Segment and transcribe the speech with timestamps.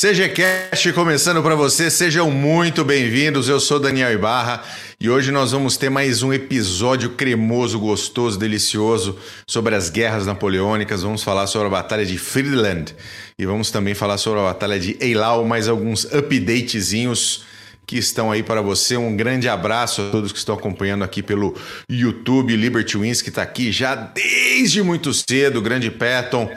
[0.00, 3.50] CGCast começando para você, sejam muito bem-vindos.
[3.50, 4.64] Eu sou Daniel Ibarra
[4.98, 11.02] e hoje nós vamos ter mais um episódio cremoso, gostoso, delicioso sobre as guerras napoleônicas.
[11.02, 12.96] Vamos falar sobre a Batalha de Friedland
[13.38, 17.44] e vamos também falar sobre a Batalha de Eylau, mais alguns updatezinhos
[17.90, 18.96] que estão aí para você.
[18.96, 21.56] Um grande abraço a todos que estão acompanhando aqui pelo
[21.90, 22.54] YouTube.
[22.54, 25.60] Liberty Wins, que está aqui já desde muito cedo.
[25.60, 26.48] Grande Patton.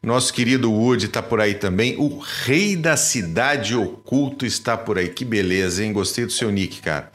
[0.00, 1.96] Nosso querido Wood está por aí também.
[1.98, 5.08] O Rei da Cidade Oculto está por aí.
[5.08, 5.92] Que beleza, hein?
[5.92, 7.10] Gostei do seu nick, cara.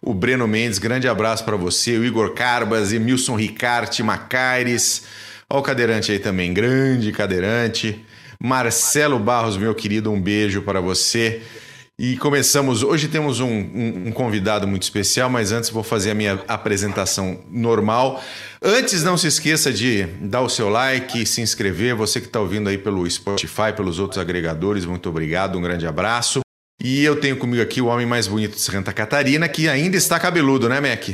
[0.00, 1.98] O Breno Mendes, grande abraço para você.
[1.98, 5.02] O Igor Carbas, Emilson Ricarte, Macaires.
[5.50, 8.00] Olha o cadeirante aí também, grande cadeirante.
[8.38, 11.42] Marcelo Barros, meu querido, um beijo para você.
[12.00, 12.84] E começamos.
[12.84, 17.40] Hoje temos um, um, um, convidado muito especial, mas antes vou fazer a minha apresentação
[17.50, 18.22] normal.
[18.62, 21.96] Antes, não se esqueça de dar o seu like, se inscrever.
[21.96, 26.38] Você que está ouvindo aí pelo Spotify, pelos outros agregadores, muito obrigado, um grande abraço.
[26.80, 30.20] E eu tenho comigo aqui o homem mais bonito de Santa Catarina, que ainda está
[30.20, 31.08] cabeludo, né, Mac?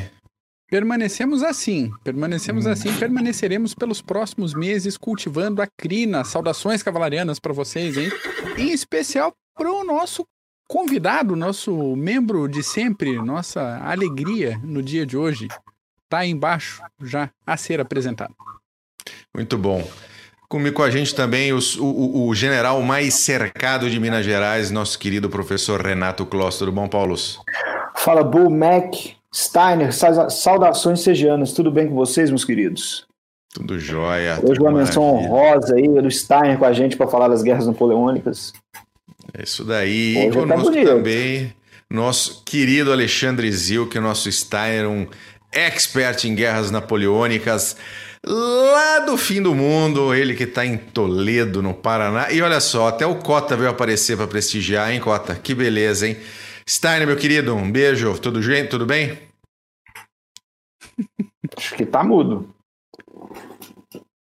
[0.68, 6.24] Permanecemos assim, permanecemos assim, permaneceremos pelos próximos meses cultivando a crina.
[6.24, 8.10] Saudações cavalarianas para vocês, hein?
[8.58, 10.26] Em especial para o nosso
[10.68, 15.48] convidado, nosso membro de sempre, nossa alegria no dia de hoje,
[16.04, 18.34] está aí embaixo já a ser apresentado.
[19.34, 19.86] Muito bom.
[20.48, 24.98] Comigo com a gente também os, o, o, general mais cercado de Minas Gerais, nosso
[24.98, 26.58] querido professor Renato Kloss.
[26.58, 27.16] Tudo bom, Paulo?
[27.96, 28.94] Fala, Bull, Mac,
[29.34, 29.90] Steiner,
[30.30, 31.52] saudações sejanas.
[31.52, 33.04] Tudo bem com vocês, meus queridos?
[33.52, 34.38] Tudo jóia.
[34.42, 38.52] Hoje uma menção honrosa aí do Steiner com a gente para falar das guerras napoleônicas.
[39.32, 40.16] É isso daí.
[40.16, 41.54] Hoje e tá conosco tá também,
[41.90, 45.06] nosso querido Alexandre Zil, que é nosso Steiner, um
[45.52, 47.76] expert em guerras napoleônicas,
[48.26, 52.30] lá do fim do mundo, ele que está em Toledo, no Paraná.
[52.32, 55.34] E olha só, até o Cota veio aparecer para prestigiar, hein, Cota?
[55.34, 56.16] Que beleza, hein?
[56.68, 58.18] Steiner, meu querido, um beijo.
[58.18, 59.18] Tudo, tudo bem?
[61.56, 62.54] Acho que tá mudo.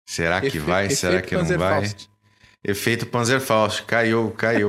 [0.09, 0.91] Será que vai?
[0.91, 1.87] Será que não vai?
[1.87, 2.09] Faust.
[2.67, 3.85] Efeito Panzerfaust.
[3.85, 4.69] Caiu, caiu.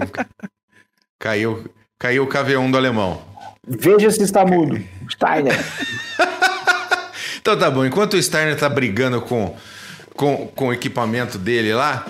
[1.18, 1.66] caiu,
[1.98, 3.22] caiu o KV1 do alemão.
[3.68, 4.80] Veja se está mudo.
[5.10, 5.58] Steiner.
[7.42, 7.84] então tá bom.
[7.84, 9.58] Enquanto o Steiner tá brigando com,
[10.16, 12.06] com, com o equipamento dele lá,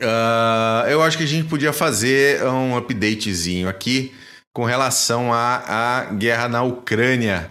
[0.00, 4.12] uh, eu acho que a gente podia fazer um updatezinho aqui
[4.52, 7.48] com relação à, à guerra na Ucrânia.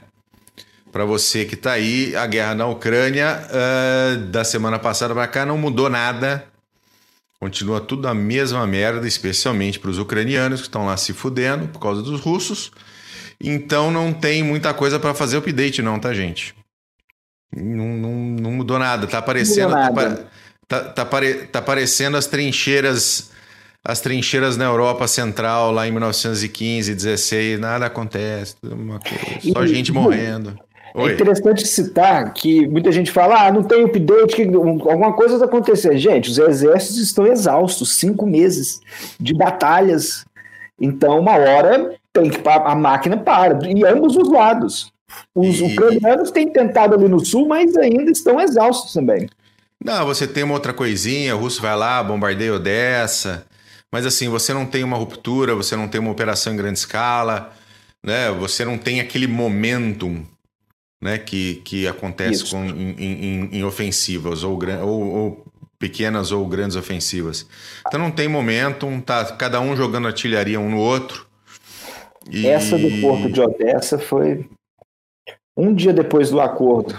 [0.92, 5.46] Para você que tá aí, a guerra na Ucrânia uh, da semana passada para cá
[5.46, 6.46] não mudou nada
[7.40, 11.80] Continua tudo a mesma merda, especialmente para os ucranianos que estão lá se fudendo por
[11.80, 12.72] causa dos russos.
[13.40, 16.56] Então não tem muita coisa para fazer update, não, tá, gente?
[17.56, 19.08] Não, não, não mudou nada.
[19.08, 19.72] Tá aparecendo.
[19.72, 20.28] Tá nada.
[20.68, 23.32] Tá, tá, tá, tá aparecendo as trincheiras.
[23.84, 29.68] As trincheiras na Europa Central, lá em 1915, 16, nada acontece, uma coisa, só e,
[29.68, 30.58] gente morrendo.
[30.98, 31.12] Oi.
[31.12, 35.46] É interessante citar que muita gente fala, ah, não tem update, que alguma coisa está
[35.46, 35.98] acontecendo.
[35.98, 38.80] Gente, os exércitos estão exaustos, cinco meses
[39.20, 40.26] de batalhas.
[40.80, 44.90] Então, uma hora tem que a máquina para, e ambos os lados.
[45.36, 45.64] Os e...
[45.64, 49.28] ucranianos têm tentado ali no sul, mas ainda estão exaustos também.
[49.84, 53.46] Não, você tem uma outra coisinha, o russo vai lá, bombardeia Odessa,
[53.92, 57.52] mas assim, você não tem uma ruptura, você não tem uma operação em grande escala,
[58.02, 58.32] né?
[58.32, 60.24] Você não tem aquele momentum
[61.02, 65.46] né, que, que acontece com, em, em, em, ofensivas, ou, ou, ou,
[65.78, 67.46] pequenas ou grandes ofensivas.
[67.86, 71.28] Então não tem momentum, tá cada um jogando artilharia um no outro.
[72.30, 72.48] E...
[72.48, 74.50] Essa do porto de Odessa foi
[75.56, 76.96] um dia depois do acordo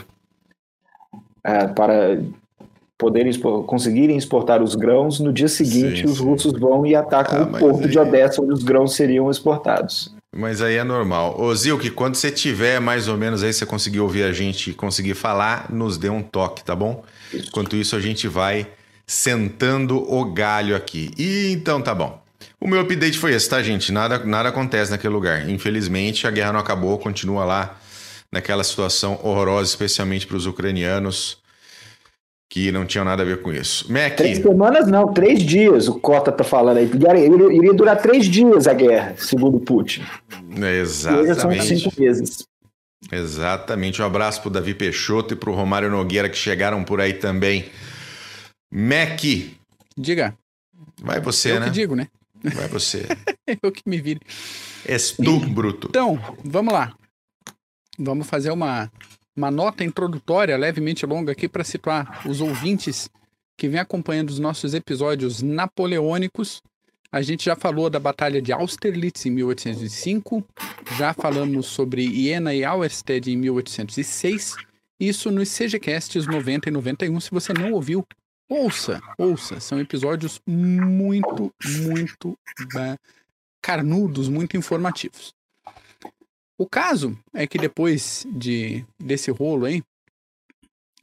[1.42, 2.18] é, para
[2.98, 3.32] poderem
[3.66, 5.20] conseguirem exportar os grãos.
[5.20, 6.24] No dia seguinte, sim, os sim.
[6.24, 10.15] russos vão e atacam ah, o porto de Odessa, onde os grãos seriam exportados.
[10.36, 11.40] Mas aí é normal.
[11.40, 15.14] Ô Zilke, quando você tiver mais ou menos aí, você conseguir ouvir a gente conseguir
[15.14, 17.04] falar, nos dê um toque, tá bom?
[17.32, 18.66] Enquanto isso, a gente vai
[19.06, 21.10] sentando o galho aqui.
[21.16, 22.22] E então tá bom.
[22.60, 23.92] O meu update foi esse, tá, gente?
[23.92, 25.48] Nada, nada acontece naquele lugar.
[25.48, 27.78] Infelizmente, a guerra não acabou, continua lá
[28.30, 31.38] naquela situação horrorosa, especialmente para os ucranianos
[32.48, 33.90] que não tinham nada a ver com isso.
[33.92, 34.16] Mac.
[34.16, 36.90] Três semanas não, três dias o Cota tá falando aí.
[37.52, 40.02] Iria durar três dias a guerra, segundo Putin.
[40.80, 41.40] Exatamente.
[41.40, 42.46] são cinco meses.
[43.10, 44.00] Exatamente.
[44.00, 47.66] Um abraço pro Davi Peixoto e pro Romário Nogueira que chegaram por aí também.
[48.72, 49.20] Mac.
[49.96, 50.36] Diga.
[51.00, 51.66] Vai você, Eu né?
[51.66, 52.08] Eu que digo, né?
[52.42, 53.06] Vai você.
[53.62, 54.20] Eu que me vire.
[54.84, 55.88] És tu, bruto.
[55.90, 56.94] Então, vamos lá.
[57.98, 58.90] Vamos fazer uma
[59.36, 63.10] uma nota introdutória levemente longa aqui para situar os ouvintes
[63.56, 66.62] que vêm acompanhando os nossos episódios napoleônicos
[67.10, 70.44] A gente já falou da Batalha de Austerlitz em 1805,
[70.98, 74.56] já falamos sobre Iena e Auerstedt em 1806.
[74.98, 77.20] Isso nos CGCasts 90 e 91.
[77.20, 78.04] Se você não ouviu,
[78.48, 79.60] ouça, ouça.
[79.60, 82.98] São episódios muito, muito uh,
[83.62, 85.35] carnudos, muito informativos.
[86.58, 89.82] O caso é que depois de desse rolo aí,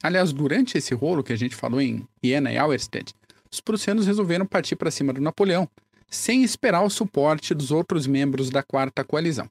[0.02, 3.14] aliás, durante esse rolo que a gente falou em Iena e Auerstedt,
[3.50, 5.68] os prussianos resolveram partir para cima do Napoleão,
[6.10, 9.48] sem esperar o suporte dos outros membros da Quarta Coalizão.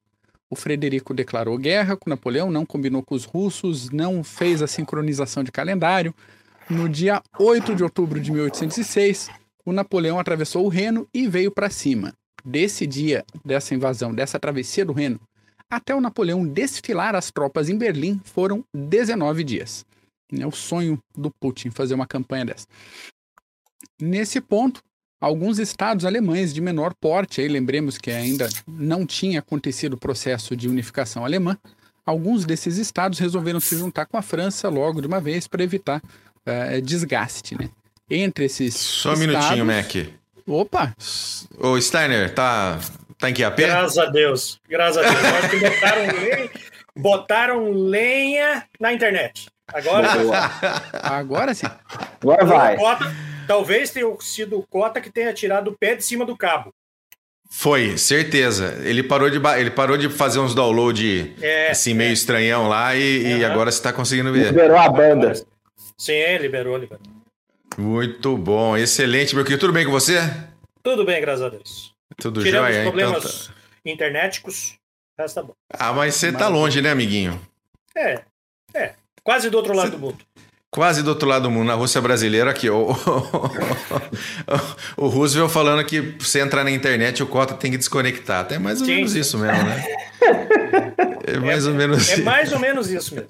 [0.50, 5.42] O Frederico declarou guerra com Napoleão, não combinou com os russos, não fez a sincronização
[5.42, 6.14] de calendário.
[6.70, 9.30] No dia 8 de outubro de 1806,
[9.66, 12.14] o Napoleão atravessou o Reno e veio para cima.
[12.44, 15.20] Desse dia, dessa invasão, dessa travessia do Reno,
[15.76, 19.86] até o Napoleão desfilar as tropas em Berlim foram 19 dias.
[20.32, 22.68] É o sonho do Putin fazer uma campanha dessa.
[24.02, 24.82] Nesse ponto,
[25.20, 30.56] alguns estados alemães de menor porte, aí lembremos que ainda não tinha acontecido o processo
[30.56, 31.58] de unificação alemã,
[32.06, 36.02] alguns desses estados resolveram se juntar com a França logo de uma vez para evitar
[36.02, 37.70] uh, desgaste, né?
[38.10, 39.96] Entre esses Só um minutinho, Mac.
[40.46, 40.94] Opa!
[41.58, 42.80] Ô, Steiner, tá,
[43.18, 43.68] tá em que pé?
[43.68, 45.26] Graças a Deus, graças a Deus.
[45.26, 46.50] Acho que botaram lenha,
[46.96, 49.48] botaram lenha na internet.
[49.68, 50.08] Agora,
[51.02, 51.66] agora sim.
[52.22, 52.78] Agora vai.
[53.48, 56.74] Talvez tenha sido o Cota que tenha tirado o pé de cima do cabo.
[57.50, 58.80] Foi, certeza.
[58.84, 62.14] Ele parou de, ele parou de fazer uns download é, assim, meio é.
[62.14, 63.38] estranhão lá e, uhum.
[63.38, 64.48] e agora você está conseguindo ver.
[64.48, 65.34] Liberou a banda.
[65.96, 67.06] Sim, liberou, liberou.
[67.78, 69.62] Muito bom, excelente, meu querido.
[69.62, 70.20] Tudo bem com você?
[70.82, 71.93] Tudo bem, graças a Deus.
[72.18, 72.78] Tudo Tirando jóia.
[72.78, 73.54] os problemas então tá...
[73.86, 74.74] internéticos,
[75.18, 75.54] tá bom.
[75.72, 77.40] Ah, mas você tá longe, né, amiguinho?
[77.96, 78.22] É,
[78.74, 78.94] é.
[79.24, 80.18] Quase do outro lado do mundo.
[80.74, 82.68] Quase do outro lado do mundo, na Rússia brasileira, aqui.
[82.68, 82.90] O,
[84.98, 88.42] o, Roosevelt falando que você entrar na internet o Cota tem que desconectar.
[88.42, 89.86] Até mais ou sim, menos isso mesmo, né?
[91.26, 93.30] É mais é, ou menos É mais ou menos isso mesmo.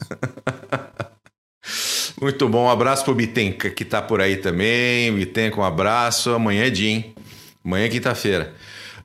[2.20, 2.66] Muito bom.
[2.66, 5.14] Um abraço pro Bitenca, que tá por aí também.
[5.14, 6.32] Bitenca, um abraço.
[6.32, 7.14] Amanhã é dia, hein?
[7.64, 8.54] Amanhã é quinta-feira.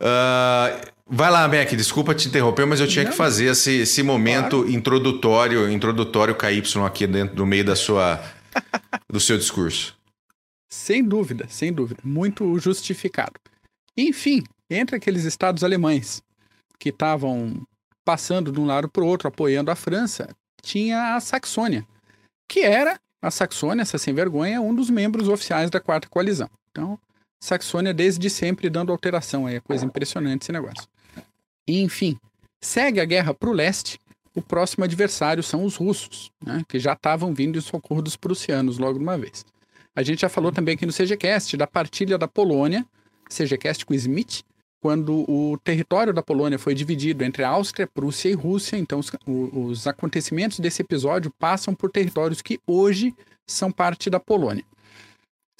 [0.00, 3.10] Uh, Vai lá, Mac, desculpa te interromper, mas eu tinha Não.
[3.10, 4.70] que fazer esse, esse momento claro.
[4.70, 8.22] introdutório, introdutório KY aqui dentro do meio da sua
[9.08, 9.96] do seu discurso.
[10.70, 13.32] Sem dúvida, sem dúvida, muito justificado.
[13.96, 16.22] Enfim, entre aqueles estados alemães
[16.78, 17.62] que estavam
[18.04, 20.28] passando de um lado para o outro, apoiando a França,
[20.60, 21.86] tinha a Saxônia,
[22.46, 26.50] que era a Saxônia, essa sem vergonha, um dos membros oficiais da Quarta Coalizão.
[26.70, 26.98] Então,
[27.40, 30.88] Saxônia desde sempre dando alteração é coisa impressionante esse negócio.
[31.66, 32.18] Enfim,
[32.60, 33.98] segue a guerra para o leste.
[34.34, 38.78] O próximo adversário são os russos, né, que já estavam vindo em socorro dos prussianos
[38.78, 39.44] logo de uma vez.
[39.94, 42.86] A gente já falou também aqui no CGCast da partilha da Polônia,
[43.28, 44.44] CGCast com Smith,
[44.80, 48.76] quando o território da Polônia foi dividido entre Áustria, Prússia e Rússia.
[48.76, 53.12] Então, os, os acontecimentos desse episódio passam por territórios que hoje
[53.46, 54.64] são parte da Polônia.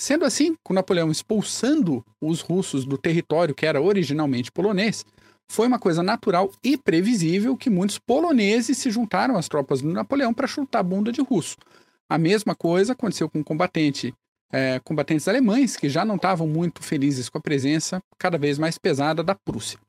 [0.00, 5.04] Sendo assim, com Napoleão expulsando os russos do território que era originalmente polonês,
[5.50, 10.32] foi uma coisa natural e previsível que muitos poloneses se juntaram às tropas do Napoleão
[10.32, 11.56] para chutar a bunda de russo.
[12.08, 14.14] A mesma coisa aconteceu com combatente,
[14.52, 18.78] é, combatentes alemães que já não estavam muito felizes com a presença cada vez mais
[18.78, 19.80] pesada da Prússia.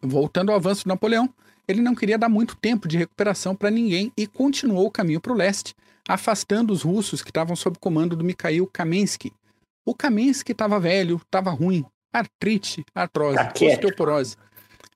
[0.00, 1.28] Voltando ao avanço do Napoleão,
[1.70, 5.32] ele não queria dar muito tempo de recuperação para ninguém e continuou o caminho para
[5.32, 5.74] o leste,
[6.08, 9.32] afastando os russos que estavam sob comando do Mikhail Kamensky.
[9.86, 14.36] O Kamensky estava velho, estava ruim, artrite, artrose, osteoporose.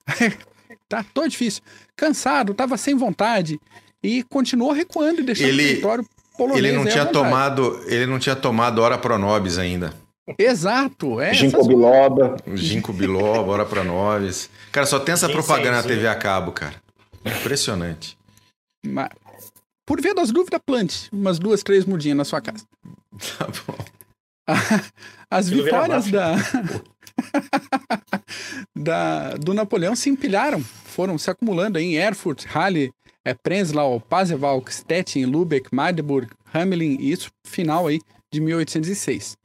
[0.89, 1.63] tá todo difícil.
[1.97, 3.61] Cansado, tava sem vontade
[4.03, 6.65] e continuou recuando e deixando ele, o território polonês.
[6.65, 9.95] Ele não tinha tomado, ele não tinha tomado hora pronobis ainda.
[10.39, 11.35] Exato, é.
[11.35, 12.37] Ginkgo biloba.
[12.55, 14.49] Ginkgo biloba, hora pronobis.
[14.73, 16.77] Cara, só tem essa propaganda na TV a cabo, cara.
[17.25, 18.17] Impressionante.
[18.87, 19.11] Mas,
[19.87, 22.65] por via das dúvidas, plante umas duas, três mudinhas na sua casa.
[23.39, 23.77] Tá bom.
[25.31, 26.37] As vitórias da,
[28.77, 32.93] da, do Napoleão se empilharam, foram se acumulando em Erfurt, Halle,
[33.25, 38.01] é, Prenzlau, Pasewalk, Stettin, Lübeck, Magdeburg, Hamelin, e isso final aí
[38.33, 39.37] de 1806.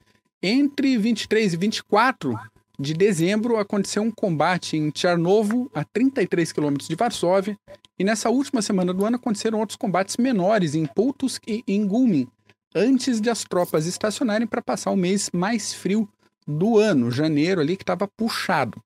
[0.42, 2.34] Entre 23 e 24
[2.80, 7.60] de dezembro aconteceu um combate em Tcharnovo, a 33 quilômetros de Varsóvia,
[7.98, 12.26] e nessa última semana do ano aconteceram outros combates menores em Pultusk e em Gumin,
[12.74, 16.08] antes de as tropas estacionarem para passar o mês mais frio
[16.48, 18.82] do ano, janeiro ali, que estava puxado.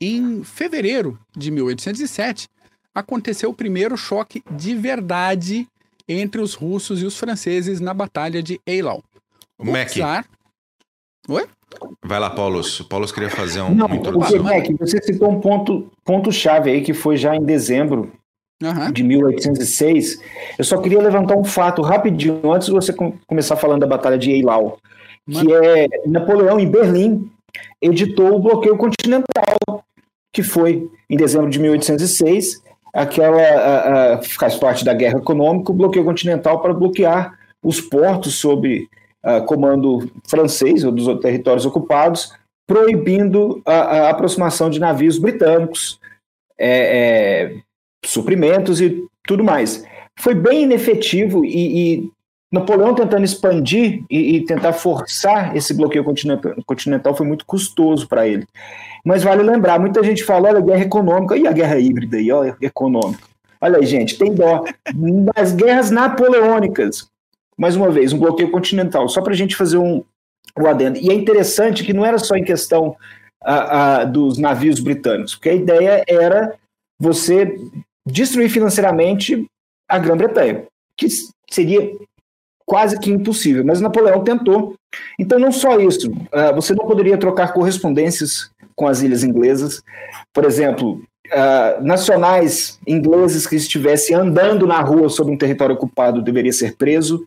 [0.00, 2.48] Em fevereiro de 1807,
[2.94, 5.68] aconteceu o primeiro choque de verdade
[6.08, 9.04] entre os russos e os franceses na Batalha de Eylau.
[9.58, 9.90] O, Mac.
[11.28, 11.46] Oi?
[12.04, 12.60] Vai lá, Paulo.
[12.60, 14.44] O Paulo queria fazer um, Não, introdução.
[14.44, 18.12] Quebec, você citou um ponto, ponto chave aí que foi já em dezembro
[18.62, 18.92] Aham.
[18.92, 20.20] de 1806.
[20.58, 24.18] Eu só queria levantar um fato rapidinho antes de você com- começar falando da Batalha
[24.18, 24.78] de Eylau,
[25.28, 27.30] que é Napoleão em Berlim
[27.80, 29.82] editou o bloqueio continental,
[30.32, 35.74] que foi em dezembro de 1806, aquela a, a, faz parte da guerra econômica, o
[35.74, 38.86] bloqueio continental para bloquear os portos sob
[39.28, 42.32] ah, comando francês ou dos territórios ocupados,
[42.64, 45.98] proibindo a, a aproximação de navios britânicos,
[46.56, 47.56] é, é,
[48.04, 49.84] suprimentos e tudo mais.
[50.16, 52.10] Foi bem inefetivo e, e
[52.52, 58.28] Napoleão tentando expandir e, e tentar forçar esse bloqueio continental, continental foi muito custoso para
[58.28, 58.46] ele.
[59.04, 62.56] Mas vale lembrar, muita gente fala, olha, guerra econômica, e a guerra híbrida aí, olha,
[62.60, 63.24] econômica.
[63.60, 64.62] Olha aí, gente, tem dó.
[65.34, 67.08] Nas guerras napoleônicas,
[67.56, 70.02] mais uma vez, um bloqueio continental, só para a gente fazer um,
[70.58, 70.98] um adendo.
[70.98, 72.96] E é interessante que não era só em questão
[73.42, 76.54] ah, ah, dos navios britânicos, porque a ideia era
[76.98, 77.58] você
[78.06, 79.46] destruir financeiramente
[79.88, 80.64] a Grã-Bretanha,
[80.96, 81.06] que
[81.50, 81.92] seria
[82.66, 84.74] quase que impossível, mas Napoleão tentou.
[85.18, 89.82] Então, não só isso, ah, você não poderia trocar correspondências com as ilhas inglesas.
[90.32, 96.52] Por exemplo, ah, nacionais ingleses que estivessem andando na rua sobre um território ocupado deveria
[96.52, 97.26] ser preso.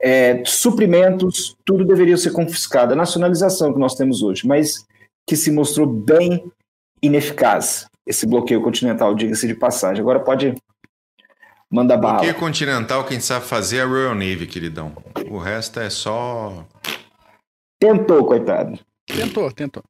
[0.00, 2.92] É, suprimentos, tudo deveria ser confiscado.
[2.92, 4.86] A nacionalização que nós temos hoje, mas
[5.26, 6.50] que se mostrou bem
[7.02, 7.86] ineficaz.
[8.06, 10.00] Esse bloqueio continental, diga-se de passagem.
[10.00, 10.54] Agora pode
[11.70, 12.14] mandar bala.
[12.14, 14.94] Bloqueio continental, quem sabe fazer é a Royal Navy, queridão.
[15.30, 16.66] O resto é só.
[17.80, 18.78] Tentou, coitado.
[19.06, 19.82] Tentou, tentou.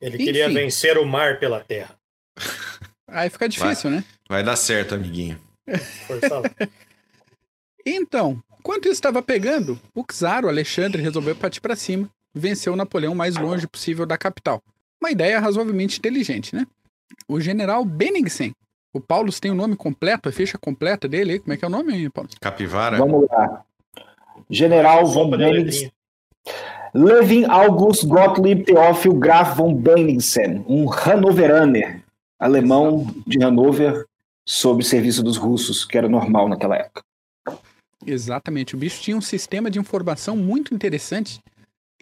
[0.00, 0.54] Ele queria Enfim.
[0.54, 1.94] vencer o mar pela terra.
[3.08, 4.04] Aí fica difícil, né?
[4.28, 5.40] Vai dar certo, amiguinho.
[6.06, 6.50] Força lá.
[7.86, 13.14] Então, enquanto isso estava pegando, o czar, o Alexandre, resolveu partir para cima, venceu Napoleão
[13.14, 14.62] o mais longe possível da capital.
[15.00, 16.66] Uma ideia razoavelmente inteligente, né?
[17.26, 18.52] O general Benningsen,
[18.92, 21.68] o Paulo tem o nome completo, a ficha completa dele aí, como é que é
[21.68, 22.28] o nome, Paulo?
[22.38, 22.98] Capivara?
[22.98, 23.64] Vamos lá.
[24.50, 25.90] General von Benningsen.
[26.92, 32.02] Levin August Gottlieb Theophil Graf von Benningsen, um Hannoveraner,
[32.38, 34.04] alemão de Hanover,
[34.44, 37.02] sob serviço dos russos, que era normal naquela época.
[38.06, 41.40] Exatamente, o bicho tinha um sistema de informação muito interessante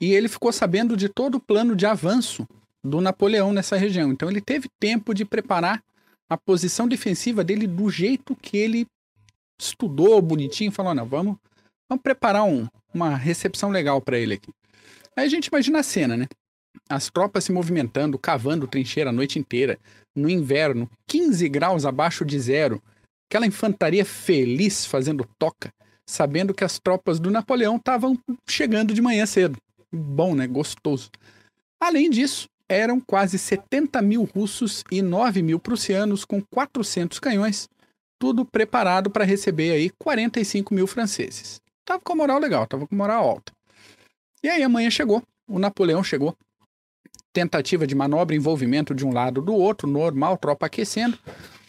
[0.01, 2.47] e ele ficou sabendo de todo o plano de avanço
[2.85, 4.13] do Napoleão nessa região.
[4.13, 5.83] Então ele teve tempo de preparar
[6.31, 8.87] a posição defensiva dele do jeito que ele
[9.61, 11.37] estudou bonitinho, falou, não, vamos,
[11.89, 14.53] vamos preparar um- uma recepção legal para ele aqui.
[15.17, 16.29] Aí a gente imagina a cena, né?
[16.89, 19.79] As tropas se movimentando, cavando trincheira a noite inteira,
[20.15, 22.81] no inverno, 15 graus abaixo de zero,
[23.29, 25.73] aquela infantaria feliz fazendo toca,
[26.09, 29.59] sabendo que as tropas do Napoleão estavam chegando de manhã cedo.
[29.93, 30.47] Bom, né?
[30.47, 31.11] Gostoso.
[31.81, 37.69] Além disso, eram quase 70 mil russos e 9 mil prussianos com 400 canhões,
[38.19, 41.61] tudo preparado para receber aí 45 mil franceses.
[41.85, 43.53] Tava com moral legal, tava com moral alta.
[44.43, 46.35] E aí amanhã chegou, o Napoleão chegou.
[47.33, 51.19] Tentativa de manobra, envolvimento de um lado do outro, normal, tropa aquecendo.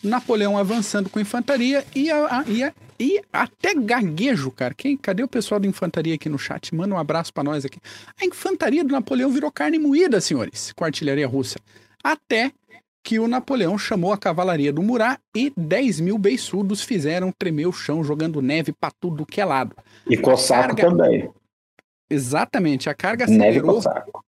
[0.03, 4.73] Napoleão avançando com infantaria e, a, a- e, a- e até gaguejo, cara.
[4.73, 6.73] Quem, cadê o pessoal da infantaria aqui no chat?
[6.75, 7.79] Manda um abraço pra nós aqui.
[8.21, 11.57] A infantaria do Napoleão virou carne moída, senhores, com a artilharia russa.
[12.03, 12.51] Até
[13.03, 17.71] que o Napoleão chamou a cavalaria do Murat e 10 mil beiçudos fizeram tremer o
[17.71, 19.75] chão, jogando neve pra tudo que é lado.
[20.07, 21.29] E Cossaco Carga- também.
[22.11, 24.25] Exatamente, a carga Neve acelerou Cossaco.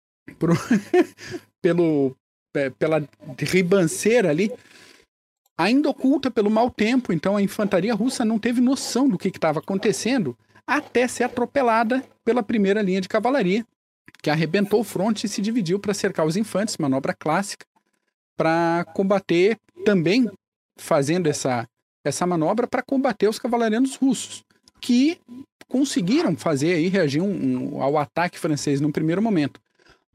[1.62, 2.16] pelo,
[2.52, 3.06] pe- pela
[3.38, 4.50] ribanceira ali,
[5.56, 9.60] ainda oculta pelo mau tempo, então a infantaria russa não teve noção do que estava
[9.60, 13.66] acontecendo até ser atropelada pela primeira linha de cavalaria,
[14.22, 17.66] que arrebentou o fronte e se dividiu para cercar os infantes, manobra clássica,
[18.36, 20.28] para combater também
[20.76, 21.68] fazendo essa,
[22.04, 24.42] essa manobra para combater os cavalarianos russos,
[24.80, 25.20] que
[25.68, 29.60] conseguiram fazer aí reagir um- um- ao ataque francês no primeiro momento.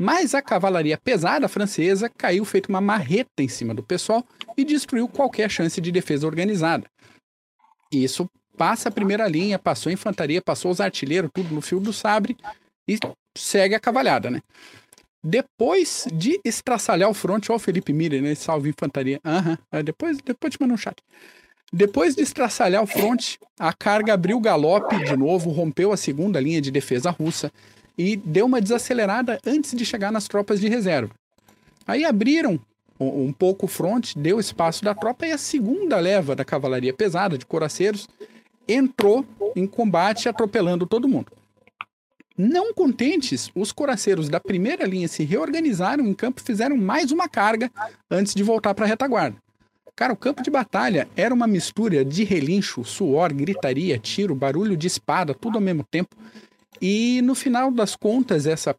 [0.02, 4.26] Mas a cavalaria pesada francesa caiu feito uma marreta em cima do pessoal
[4.56, 6.86] e destruiu qualquer chance de defesa organizada.
[7.92, 11.92] Isso passa a primeira linha, passou a infantaria, passou os artilheiros, tudo no fio do
[11.92, 12.38] sabre
[12.88, 12.98] e
[13.38, 14.40] segue a cavalhada, né?
[15.22, 18.36] Depois de estraçalhar o fronte, ó o Felipe Miller, né?
[18.36, 19.20] Salve infantaria.
[19.26, 20.96] Aham, é, depois, depois te mando um chat.
[21.74, 26.62] Depois de estraçalhar o fronte, a carga abriu galope de novo, rompeu a segunda linha
[26.62, 27.52] de defesa russa
[28.00, 31.14] e deu uma desacelerada antes de chegar nas tropas de reserva.
[31.86, 32.58] Aí abriram
[32.98, 37.38] um, pouco o fronte, deu espaço da tropa e a segunda leva da cavalaria pesada
[37.38, 38.08] de coraceiros
[38.66, 41.30] entrou em combate atropelando todo mundo.
[42.38, 47.28] Não contentes, os coraceiros da primeira linha se reorganizaram em campo e fizeram mais uma
[47.28, 47.70] carga
[48.10, 49.36] antes de voltar para a retaguarda.
[49.94, 54.88] Cara, o campo de batalha era uma mistura de relincho, suor, gritaria, tiro, barulho de
[54.88, 56.16] espada, tudo ao mesmo tempo.
[56.82, 58.76] E no final das contas, essa,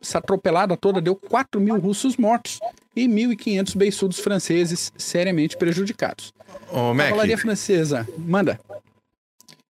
[0.00, 2.58] essa atropelada toda deu 4 mil russos mortos
[2.96, 6.32] e 1.500 beiçudos franceses seriamente prejudicados.
[6.70, 8.58] Ô, Mac, Cavalaria francesa, manda,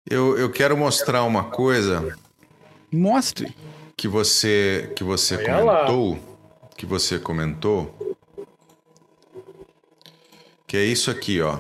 [0.10, 2.18] eu, eu quero mostrar uma coisa
[2.92, 3.56] mostre.
[3.96, 5.76] que você que você Olha lá.
[5.86, 6.38] comentou,
[6.78, 8.16] que você comentou,
[10.66, 11.60] que é isso aqui, ó.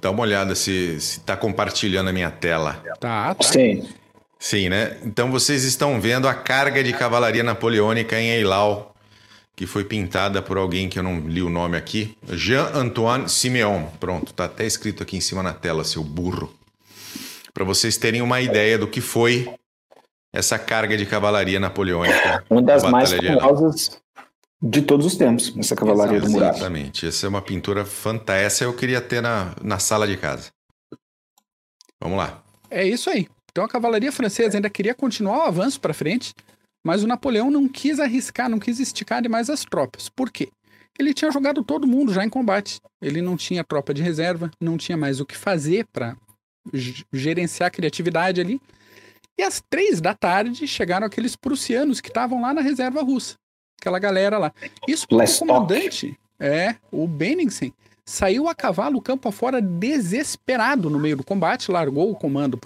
[0.00, 2.82] Dá uma olhada se se tá compartilhando a minha tela.
[3.00, 3.44] Tá, tá.
[3.44, 3.88] Sim.
[4.46, 4.96] Sim, né?
[5.02, 8.94] Então vocês estão vendo a carga de cavalaria napoleônica em Eilau,
[9.56, 13.86] que foi pintada por alguém que eu não li o nome aqui, Jean-Antoine Simeon.
[13.98, 16.54] Pronto, tá até escrito aqui em cima na tela, seu burro.
[17.52, 19.52] Para vocês terem uma ideia do que foi
[20.32, 22.44] essa carga de cavalaria napoleônica.
[22.48, 24.00] Uma das na mais de famosas
[24.62, 26.54] de todos os tempos, essa cavalaria do Murat.
[26.54, 27.04] Exatamente.
[27.04, 28.46] Essa é uma pintura fantástica.
[28.46, 30.52] Essa eu queria ter na, na sala de casa.
[32.00, 32.44] Vamos lá.
[32.70, 33.26] É isso aí.
[33.56, 36.34] Então a cavalaria francesa ainda queria continuar o avanço para frente,
[36.84, 40.10] mas o Napoleão não quis arriscar, não quis esticar demais as tropas.
[40.10, 40.50] Por quê?
[40.98, 42.78] Ele tinha jogado todo mundo já em combate.
[43.00, 46.18] Ele não tinha tropa de reserva, não tinha mais o que fazer para
[47.10, 48.60] gerenciar a criatividade ali.
[49.38, 53.36] E às três da tarde chegaram aqueles prussianos que estavam lá na reserva russa.
[53.80, 54.52] Aquela galera lá.
[54.86, 57.72] Isso porque o comandante, é, o Benningsen,
[58.04, 62.60] saiu a cavalo campo afora desesperado no meio do combate, largou o comando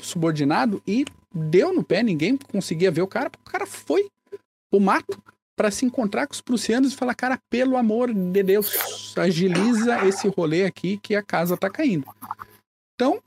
[0.00, 4.10] subordinado e deu no pé, ninguém conseguia ver o cara, porque o cara foi
[4.72, 5.22] o mato
[5.56, 10.28] para se encontrar com os prussianos e falar, cara, pelo amor de Deus, agiliza esse
[10.28, 12.06] rolê aqui que a casa tá caindo.
[12.94, 13.20] Então,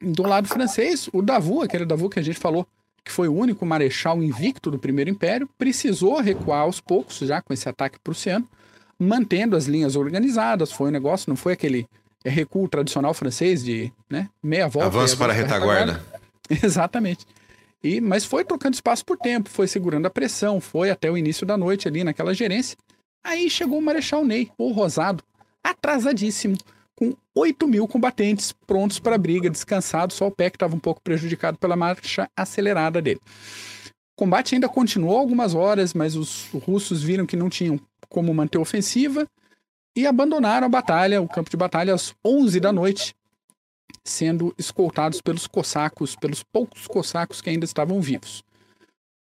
[0.00, 2.66] do lado francês, o Davu, aquele Davu que a gente falou,
[3.04, 7.52] que foi o único marechal invicto do Primeiro Império, precisou recuar aos poucos, já com
[7.52, 8.48] esse ataque prussiano,
[8.98, 10.72] mantendo as linhas organizadas.
[10.72, 11.86] Foi um negócio, não foi aquele
[12.24, 14.88] é, recuo tradicional francês de né, meia volta.
[14.88, 16.04] Avanço para a avanço retaguarda.
[16.62, 17.26] Exatamente.
[17.82, 21.46] E, mas foi trocando espaço por tempo, foi segurando a pressão, foi até o início
[21.46, 22.78] da noite ali naquela gerência.
[23.22, 25.22] Aí chegou o Marechal Ney, ou Rosado,
[25.62, 26.56] atrasadíssimo,
[26.96, 30.78] com 8 mil combatentes prontos para a briga, descansados, só o pé que estava um
[30.78, 33.20] pouco prejudicado pela marcha acelerada dele.
[34.16, 38.58] O combate ainda continuou algumas horas, mas os russos viram que não tinham como manter
[38.58, 39.26] a ofensiva
[39.96, 43.14] e abandonaram a batalha, o campo de batalha, às 11 da noite,
[44.04, 48.42] sendo escoltados pelos cossacos, pelos poucos cossacos que ainda estavam vivos.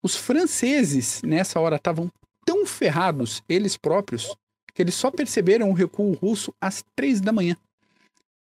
[0.04, 2.10] Os franceses, nessa hora, estavam
[2.46, 4.36] tão ferrados, eles próprios,
[4.74, 7.56] que eles só perceberam o recuo russo às três da manhã.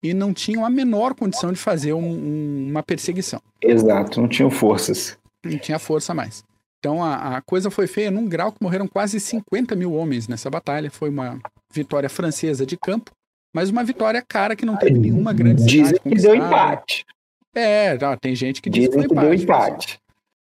[0.02, 3.42] E não tinham a menor condição de fazer um- um- uma perseguição.
[3.62, 5.18] Exato, não tinham forças.
[5.44, 6.44] Não tinha força mais.
[6.80, 10.50] Então a, a coisa foi feia num grau que morreram quase 50 mil homens nessa
[10.50, 10.90] batalha.
[10.90, 11.40] Foi uma
[11.72, 13.12] vitória francesa de campo,
[13.54, 17.06] mas uma vitória cara que não teve nenhuma grande Dizem cidade que deu empate.
[17.54, 19.74] É, já, tem gente que diz Dizem que que foi deu empate.
[19.74, 20.00] empate.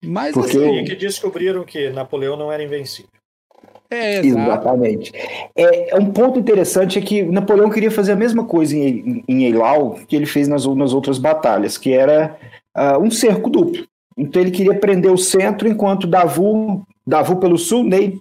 [0.05, 3.11] Mas Porque assim, que descobriram que Napoleão não era invencível.
[3.91, 4.19] é.
[4.19, 5.13] Exatamente.
[5.57, 9.45] É, é um ponto interessante é que Napoleão queria fazer a mesma coisa em, em
[9.45, 12.39] Eylau que ele fez nas, nas outras batalhas, que era
[12.75, 13.88] ah, um cerco duplo.
[14.19, 18.21] Então ele queria prender o centro, enquanto Davu, Davu pelo sul, Ney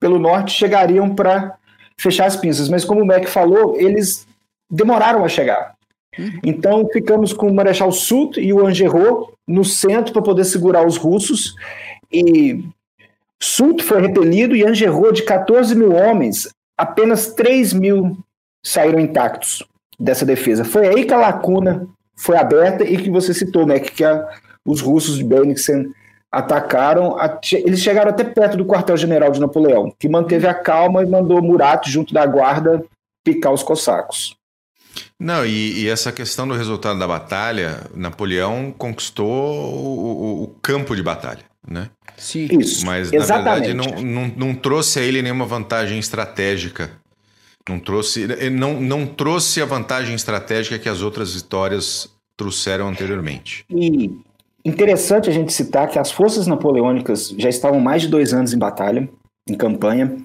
[0.00, 1.54] pelo norte chegariam para
[1.96, 2.68] fechar as pinças.
[2.68, 4.26] Mas como o Mac falou, eles
[4.70, 5.74] demoraram a chegar.
[6.44, 10.96] Então ficamos com o Marechal Soult e o Angerot no centro para poder segurar os
[10.96, 11.54] russos.
[12.12, 12.64] E
[13.40, 18.16] Soult foi repelido e Angerot, de 14 mil homens, apenas 3 mil
[18.64, 19.62] saíram intactos
[20.00, 20.64] dessa defesa.
[20.64, 24.26] Foi aí que a lacuna foi aberta e que você citou, Mac, que a-
[24.66, 25.92] os russos de Bennigsen
[26.30, 27.16] atacaram.
[27.18, 31.40] a- eles chegaram até perto do quartel-general de Napoleão, que manteve a calma e mandou
[31.42, 32.84] Murat, junto da guarda,
[33.24, 34.34] picar os cossacos.
[35.18, 40.94] Não, e, e essa questão do resultado da batalha, Napoleão conquistou o, o- o campo
[40.94, 41.90] de batalha, né?
[42.18, 42.48] Sim.
[42.58, 43.74] Isso, Mas exatamente.
[43.74, 46.90] na verdade não, não, não trouxe a ele nenhuma vantagem estratégica.
[47.68, 53.64] Não trouxe, não, não trouxe a vantagem estratégica que as outras vitórias trouxeram anteriormente.
[53.68, 54.10] E
[54.66, 58.58] interessante a gente citar que as forças napoleônicas já estavam mais de dois anos em
[58.58, 59.08] batalha,
[59.48, 60.16] em campanha,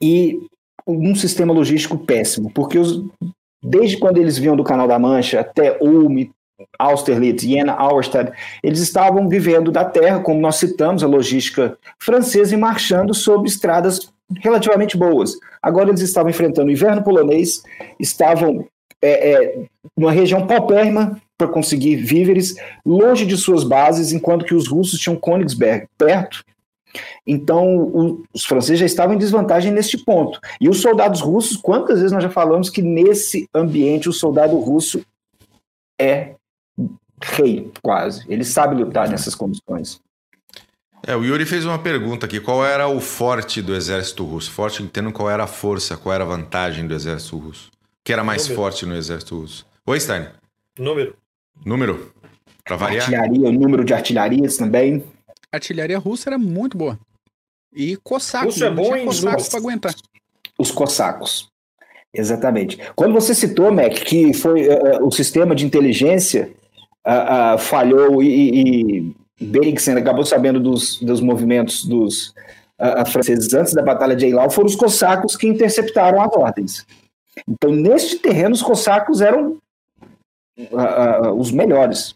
[0.00, 0.40] e
[0.86, 3.04] um sistema logístico péssimo, porque os,
[3.62, 6.24] desde quando eles vinham do Canal da Mancha até Ulm,
[6.78, 12.58] Austerlitz, Jena, Auerstadt, eles estavam vivendo da terra, como nós citamos, a logística francesa e
[12.58, 15.32] marchando sob estradas relativamente boas.
[15.62, 17.62] Agora eles estavam enfrentando o inverno polonês,
[18.00, 18.66] estavam
[19.02, 19.64] é, é,
[19.96, 25.16] numa região paupérrima, para conseguir víveres longe de suas bases, enquanto que os russos tinham
[25.16, 26.44] Königsberg perto.
[27.26, 30.40] Então, o, os franceses já estavam em desvantagem neste ponto.
[30.60, 35.04] E os soldados russos, quantas vezes nós já falamos que nesse ambiente o soldado russo
[36.00, 36.34] é
[37.22, 38.24] rei, quase.
[38.28, 40.00] Ele sabe lutar nessas condições.
[41.06, 44.50] É, o Yuri fez uma pergunta aqui: qual era o forte do exército russo?
[44.50, 47.68] Forte entendo qual era a força, qual era a vantagem do exército russo?
[47.68, 48.62] O que era mais Número.
[48.62, 49.66] forte no exército russo?
[49.86, 50.26] Oi, Stein.
[50.78, 51.14] Número.
[51.64, 52.12] Número?
[52.64, 53.02] Pra variar?
[53.02, 55.04] Artilharia, o número de artilharias também.
[55.52, 56.98] Artilharia russa era muito boa.
[57.74, 58.54] E cossacos.
[58.54, 59.94] Russo é bom em cossacos para aguentar.
[60.58, 61.48] Os cossacos.
[62.12, 62.78] Exatamente.
[62.94, 66.50] Quando você citou, Mac, que foi uh, o sistema de inteligência
[67.06, 72.34] uh, uh, falhou e, e acabou sabendo dos, dos movimentos dos
[73.10, 76.86] franceses antes da Batalha de Eylau, foram os cossacos que interceptaram as ordens.
[77.48, 79.56] Então, neste terreno, os cossacos eram
[81.36, 82.14] os melhores.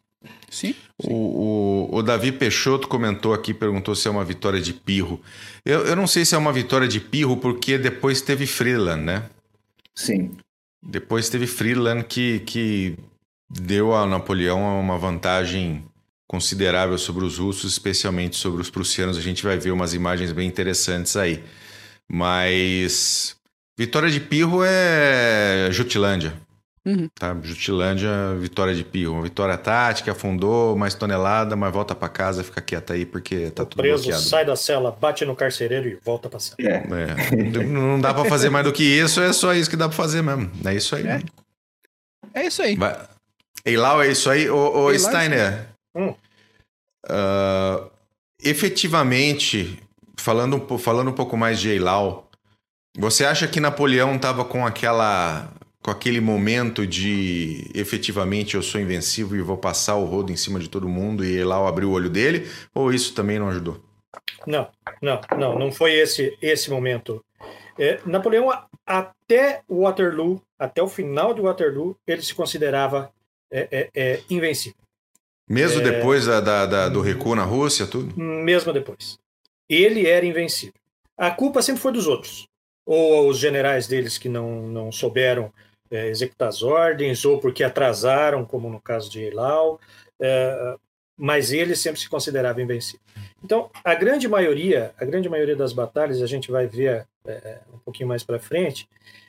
[0.51, 0.75] Sim.
[0.99, 5.21] O, o, o, Davi Peixoto comentou aqui, perguntou se é uma vitória de pirro.
[5.65, 9.23] Eu, eu não sei se é uma vitória de pirro, porque depois teve Freeland, né?
[9.95, 10.37] Sim.
[10.83, 12.99] Depois teve Freeland que, que
[13.49, 15.85] deu a Napoleão uma vantagem
[16.27, 19.17] considerável sobre os russos, especialmente sobre os prussianos.
[19.17, 21.43] A gente vai ver umas imagens bem interessantes aí.
[22.09, 23.37] Mas
[23.79, 26.35] vitória de Pirro é Jutlândia.
[26.87, 27.09] Uhum.
[27.15, 27.37] Tá?
[27.43, 29.15] Jutilândia, vitória de Pirro.
[29.15, 33.63] Uma vitória tática, afundou, mais tonelada, mas volta para casa, fica quieta aí porque tá
[33.63, 34.23] o tudo preso bloqueado.
[34.23, 36.57] sai da cela, bate no carcereiro e volta pra cela.
[36.61, 36.83] É.
[36.83, 37.65] É.
[37.65, 40.23] Não dá para fazer mais do que isso, é só isso que dá para fazer
[40.23, 40.51] mesmo.
[40.65, 41.07] É isso aí.
[41.07, 41.23] É,
[42.35, 42.77] é isso aí.
[42.77, 42.97] Vai.
[43.65, 44.49] Eilau, é isso aí.
[44.49, 46.15] Ô, ô é Steiner, hum.
[47.07, 47.91] uh,
[48.43, 49.79] efetivamente,
[50.19, 52.31] falando, falando um pouco mais de Eilau,
[52.97, 59.39] você acha que Napoleão estava com aquela com aquele momento de efetivamente eu sou invencível
[59.39, 62.11] e vou passar o rodo em cima de todo mundo e lá abriu o olho
[62.11, 62.49] dele?
[62.75, 63.83] Ou isso também não ajudou?
[64.47, 64.69] Não,
[65.01, 67.25] não, não, não foi esse esse momento.
[67.79, 68.51] É, Napoleão
[68.87, 73.11] até Waterloo, até o final de Waterloo, ele se considerava
[73.51, 74.79] é, é, é invencível.
[75.49, 78.19] Mesmo é, depois da, da, da, do recuo na Rússia, tudo?
[78.21, 79.19] Mesmo depois.
[79.69, 80.75] Ele era invencível.
[81.17, 82.47] A culpa sempre foi dos outros.
[82.85, 85.53] Ou os generais deles que não, não souberam
[85.91, 89.81] é, executar as ordens, ou porque atrasaram, como no caso de Eilau,
[90.21, 90.77] é,
[91.17, 93.01] mas ele sempre se considerava invencível.
[93.45, 97.79] Então, a grande maioria, a grande maioria das batalhas, a gente vai ver é, um
[97.79, 98.89] pouquinho mais para frente,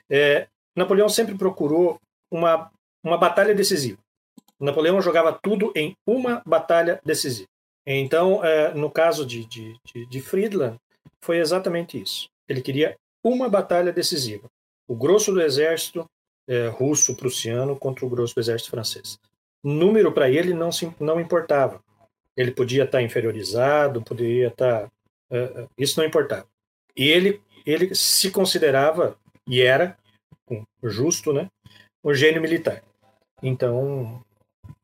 [0.09, 1.99] é, Napoleão sempre procurou
[2.31, 2.71] uma,
[3.03, 3.97] uma batalha decisiva.
[4.59, 7.47] Napoleão jogava tudo em uma batalha decisiva.
[7.85, 10.77] Então, é, no caso de, de, de, de Friedland,
[11.23, 12.29] foi exatamente isso.
[12.47, 14.47] Ele queria uma batalha decisiva.
[14.87, 16.05] O grosso do exército
[16.47, 19.19] é, russo-prussiano contra o grosso exército francês.
[19.63, 21.81] Número para ele não, se, não importava.
[22.35, 24.83] Ele podia estar tá inferiorizado, poderia estar.
[24.83, 24.91] Tá,
[25.31, 26.47] uh, isso não importava.
[26.95, 29.97] E ele, ele se considerava, e era,
[30.83, 31.49] justo, né,
[32.03, 32.83] um gênio militar.
[33.41, 34.23] Então,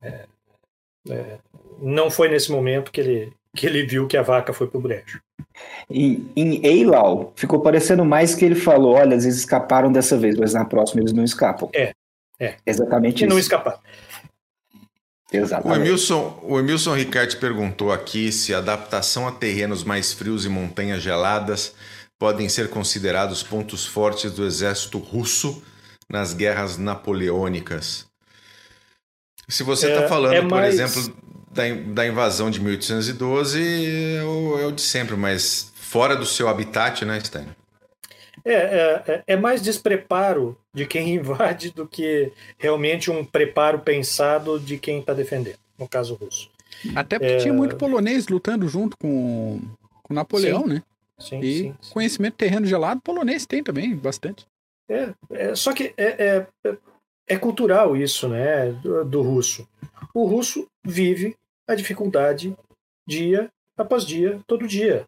[0.01, 0.27] é,
[1.09, 1.39] é,
[1.79, 4.81] não foi nesse momento que ele, que ele viu que a vaca foi para o
[4.81, 5.21] brejo.
[5.89, 10.37] Em, em Eilau, ficou parecendo mais que ele falou: olha, às vezes escaparam dessa vez,
[10.37, 11.69] mas na próxima eles não escapam.
[11.73, 11.93] É.
[12.39, 12.55] É.
[12.65, 13.29] Exatamente e isso.
[13.29, 13.79] não escapar.
[15.31, 15.79] Exatamente.
[15.79, 20.49] O Emilson, o Emilson Ricard perguntou aqui se a adaptação a terrenos mais frios e
[20.49, 21.73] montanhas geladas
[22.17, 25.61] podem ser considerados pontos fortes do exército russo
[26.09, 28.05] nas guerras napoleônicas.
[29.49, 31.13] Se você está é, falando, é por exemplo,
[31.57, 36.47] da, da invasão de 1812 é o, é o de sempre, mas fora do seu
[36.47, 37.47] habitat, né, Stein?
[38.45, 44.59] É, é, é, é, mais despreparo de quem invade do que realmente um preparo pensado
[44.59, 46.49] de quem está defendendo, no caso russo.
[46.95, 47.37] Até porque é...
[47.37, 49.59] tinha muito polonês lutando junto com,
[50.03, 50.69] com Napoleão, sim.
[50.69, 50.83] né?
[51.19, 51.93] Sim, e sim, sim.
[51.93, 54.45] conhecimento terreno gelado, polonês tem também, bastante.
[54.87, 56.77] É, é só que é, é,
[57.27, 59.67] é cultural isso, né, do, do russo.
[60.13, 61.35] O russo vive
[61.67, 62.55] a dificuldade
[63.05, 65.05] dia após dia, todo dia.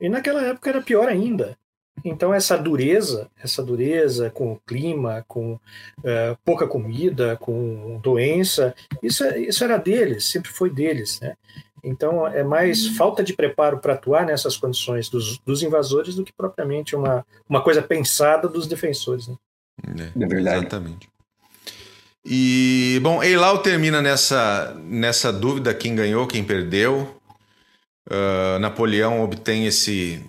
[0.00, 1.56] E naquela época era pior ainda.
[2.04, 9.22] Então essa dureza, essa dureza com o clima, com uh, pouca comida, com doença, isso,
[9.24, 11.36] é, isso era deles, sempre foi deles, né?
[11.82, 16.32] Então é mais falta de preparo para atuar nessas condições dos, dos, invasores do que
[16.32, 19.28] propriamente uma, uma coisa pensada dos defensores.
[19.28, 19.36] Né?
[19.86, 20.58] É, é verdade.
[20.58, 21.08] Exatamente.
[22.24, 27.16] E, bom, Eilau termina nessa, nessa dúvida quem ganhou, quem perdeu.
[28.10, 30.22] Uh, Napoleão obtém esse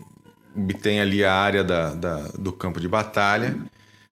[0.56, 3.58] obtém ali a área da, da, do campo de batalha,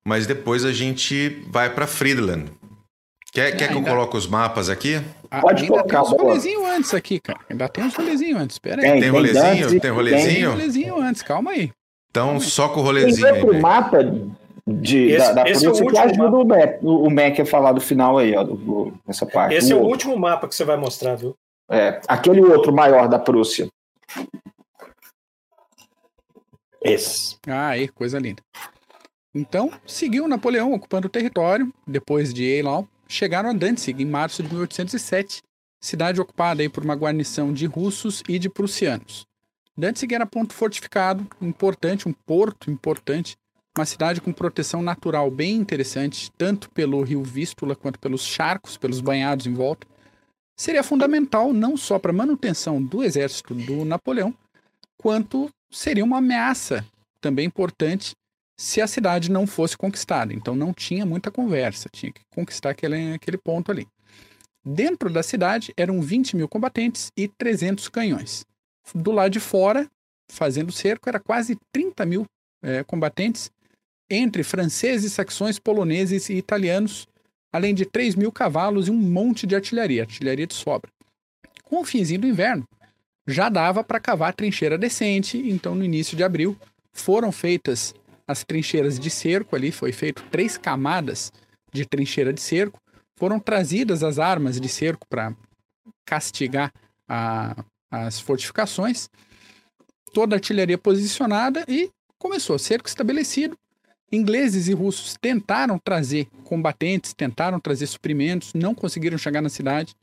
[0.06, 2.46] mas depois a gente vai para Friedland,
[3.32, 5.02] que Quer, quer que eu coloque os mapas aqui?
[5.30, 6.24] Ah, Pode ainda colocar, tem uns boa.
[6.24, 7.40] rolezinhos antes aqui, cara.
[7.50, 8.58] Ainda tem uns rolezinhos antes.
[8.58, 8.82] Pera aí.
[8.82, 9.80] Tem, Tem tem rolezinho?
[9.80, 10.34] Tem rolezinho?
[10.34, 11.72] Tem rolezinho antes, calma aí.
[12.10, 13.34] Então, só com o rolezinho aí.
[13.34, 13.62] outro velho.
[13.62, 14.00] mapa
[14.74, 17.12] de, Esse- da, da esse é o Prússia que último ajuda o Mac, o o
[17.12, 19.56] Mac a falar do final aí, ó, do, do- nessa parte.
[19.56, 19.92] Esse é o outro.
[19.92, 21.36] último mapa que você vai mostrar, viu?
[21.72, 23.68] É, aquele outro maior da Prússia.
[26.82, 27.36] Esse.
[27.48, 28.42] Ah, aí, coisa linda.
[29.36, 34.50] Então, seguiu Napoleão ocupando o território, depois de Eylau, chegaram a Danzig em março de
[34.50, 35.42] 1807,
[35.84, 39.26] cidade ocupada aí por uma guarnição de russos e de prussianos.
[39.78, 43.36] Danzig era ponto fortificado, importante, um porto importante,
[43.78, 49.00] uma cidade com proteção natural bem interessante, tanto pelo rio Vístula quanto pelos charcos, pelos
[49.00, 49.88] banhados em volta.
[50.58, 54.36] Seria fundamental não só para a manutenção do exército do Napoleão,
[54.98, 56.86] quanto seria uma ameaça
[57.22, 58.14] também importante
[58.60, 60.34] se a cidade não fosse conquistada.
[60.34, 63.88] Então não tinha muita conversa, tinha que conquistar aquele, aquele ponto ali.
[64.66, 68.46] Dentro da cidade eram 20 mil combatentes e 300 canhões.
[68.94, 69.88] Do lado de fora,
[70.30, 72.26] fazendo cerco, era quase 30 mil
[72.62, 73.50] eh, combatentes,
[74.10, 77.08] entre franceses, saxões, poloneses e italianos,
[77.52, 80.92] além de 3 mil cavalos e um monte de artilharia, artilharia de sobra.
[81.64, 82.64] Com o finzinho do inverno,
[83.28, 86.58] já dava para cavar trincheira decente, então no início de abril
[86.92, 87.94] foram feitas
[88.28, 91.32] as trincheiras de cerco ali, foi feito três camadas
[91.72, 92.80] de trincheira de cerco,
[93.16, 95.36] foram trazidas as armas de cerco para
[96.06, 96.72] castigar
[97.08, 99.10] a- as fortificações,
[100.14, 103.56] toda a artilharia posicionada e começou cerco estabelecido.
[104.12, 109.96] Ingleses e russos tentaram trazer combatentes, tentaram trazer suprimentos, não conseguiram chegar na cidade.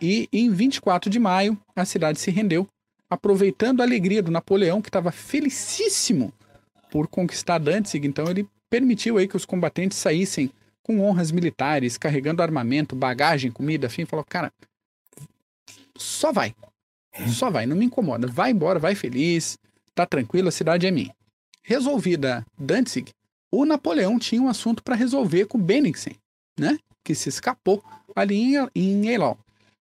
[0.00, 2.66] E em 24 de maio, a cidade se rendeu,
[3.08, 6.32] aproveitando a alegria do Napoleão, que estava felicíssimo
[6.90, 8.06] por conquistar Danzig.
[8.06, 10.50] Então, ele permitiu aí que os combatentes saíssem
[10.82, 14.04] com honras militares, carregando armamento, bagagem, comida, afim.
[14.04, 14.52] Falou, cara,
[15.96, 16.54] só vai.
[17.28, 18.26] Só vai, não me incomoda.
[18.26, 19.56] Vai embora, vai feliz,
[19.94, 21.14] tá tranquilo, a cidade é minha.
[21.62, 23.10] Resolvida Danzig,
[23.50, 26.16] o Napoleão tinha um assunto para resolver com Bennigsen,
[26.58, 26.78] né?
[27.04, 27.82] Que se escapou
[28.14, 29.38] ali em, em Eylau.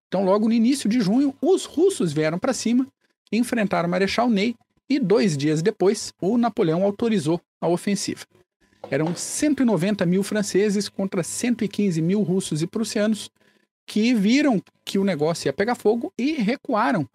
[0.08, 2.88] Então, logo no início de junho, os russos vieram para cima,
[3.32, 4.56] enfrentaram o Marechal Ney
[4.90, 8.26] e dois dias depois, o Napoleão autorizou a ofensiva.
[8.90, 13.32] Eram 190 mil franceses contra 115 mil russos e prussianos
[13.88, 17.08] que viram que o negócio ia pegar fogo e recuaram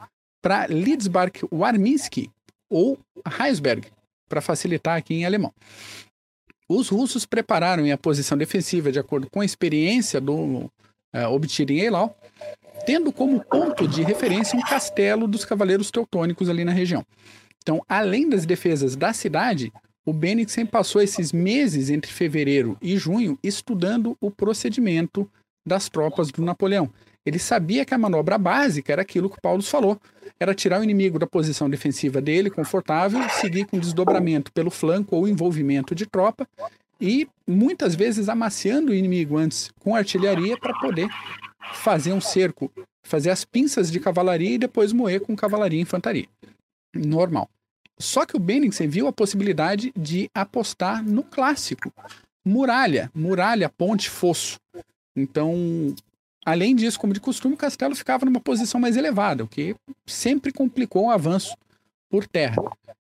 [0.42, 2.30] para Lidzbark-Warminski
[2.68, 2.98] ou
[3.40, 3.88] Heisberg,
[4.28, 5.52] para facilitar aqui em alemão.
[6.72, 10.70] Os russos prepararam a posição defensiva de acordo com a experiência do
[11.12, 12.16] eh, obtida em Eylau,
[12.86, 17.04] tendo como ponto de referência um castelo dos cavaleiros teutônicos ali na região.
[17.60, 19.72] Então, além das defesas da cidade,
[20.06, 25.28] o Bennigsen passou esses meses entre fevereiro e junho estudando o procedimento
[25.66, 26.88] das tropas do Napoleão.
[27.24, 30.00] Ele sabia que a manobra básica era aquilo que o Paulo falou,
[30.38, 35.28] era tirar o inimigo da posição defensiva dele, confortável, seguir com desdobramento pelo flanco ou
[35.28, 36.48] envolvimento de tropa
[37.00, 41.08] e muitas vezes amaciando o inimigo antes com artilharia para poder
[41.72, 42.70] fazer um cerco,
[43.02, 46.26] fazer as pinças de cavalaria e depois moer com cavalaria e infantaria.
[46.94, 47.48] Normal.
[47.98, 51.92] Só que o Bennigsen viu a possibilidade de apostar no clássico.
[52.44, 54.58] Muralha, muralha, ponte, fosso.
[55.14, 55.94] Então,
[56.44, 59.74] além disso, como de costume, o castelo ficava numa posição mais elevada, o que
[60.06, 61.56] sempre complicou o avanço
[62.08, 62.62] por terra.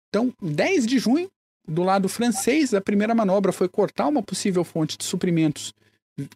[0.09, 1.31] Então, 10 de junho,
[1.67, 5.73] do lado francês, a primeira manobra foi cortar uma possível fonte de suprimentos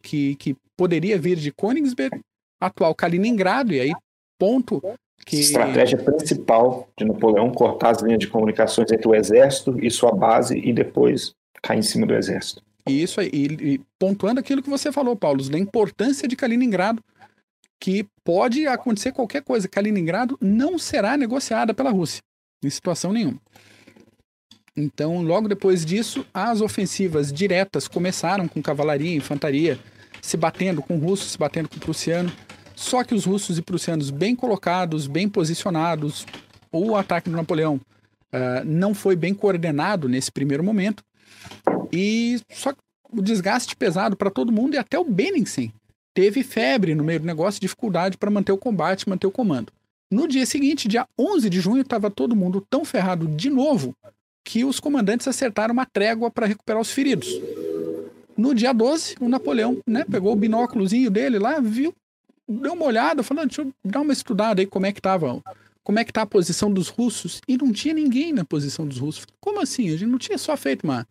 [0.00, 2.20] que, que poderia vir de Königsberg,
[2.60, 3.92] atual Kaliningrado, e aí
[4.38, 4.82] ponto
[5.24, 5.40] que...
[5.40, 10.58] Estratégia principal de Napoleão, cortar as linhas de comunicações entre o exército e sua base
[10.58, 12.62] e depois cair em cima do exército.
[12.86, 17.02] E isso aí, e, pontuando aquilo que você falou, Paulo, da importância de Kaliningrado,
[17.80, 19.68] que pode acontecer qualquer coisa.
[19.68, 22.22] Kaliningrado não será negociada pela Rússia,
[22.64, 23.40] em situação nenhuma.
[24.76, 29.78] Então, logo depois disso, as ofensivas diretas começaram com cavalaria infantaria,
[30.20, 32.30] se batendo com russos, se batendo com prussiano.
[32.74, 36.26] Só que os russos e prussianos bem colocados, bem posicionados,
[36.70, 41.02] o ataque do Napoleão uh, não foi bem coordenado nesse primeiro momento.
[41.92, 42.72] E só
[43.10, 45.72] o desgaste pesado para todo mundo e até o Bennigsen
[46.14, 49.72] teve febre no meio do negócio, dificuldade para manter o combate, manter o comando.
[50.10, 53.94] No dia seguinte, dia 11 de junho, estava todo mundo tão ferrado de novo
[54.44, 57.28] que os comandantes acertaram uma trégua para recuperar os feridos.
[58.36, 61.92] No dia 12, o Napoleão né, pegou o binóculozinho dele lá, viu,
[62.48, 65.42] deu uma olhada, falando, deixa eu dar uma estudada aí como é que tava,
[65.82, 68.98] como é que tá a posição dos russos, e não tinha ninguém na posição dos
[68.98, 69.26] russos.
[69.40, 69.88] Como assim?
[69.88, 71.06] A gente não tinha só feito uma,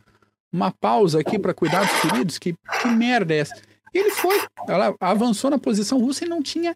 [0.55, 2.39] uma pausa aqui para cuidar dos feridos?
[2.39, 3.61] Que, que merda é essa?
[3.93, 4.39] Ele foi.
[4.67, 6.75] Ela avançou na posição russa e não tinha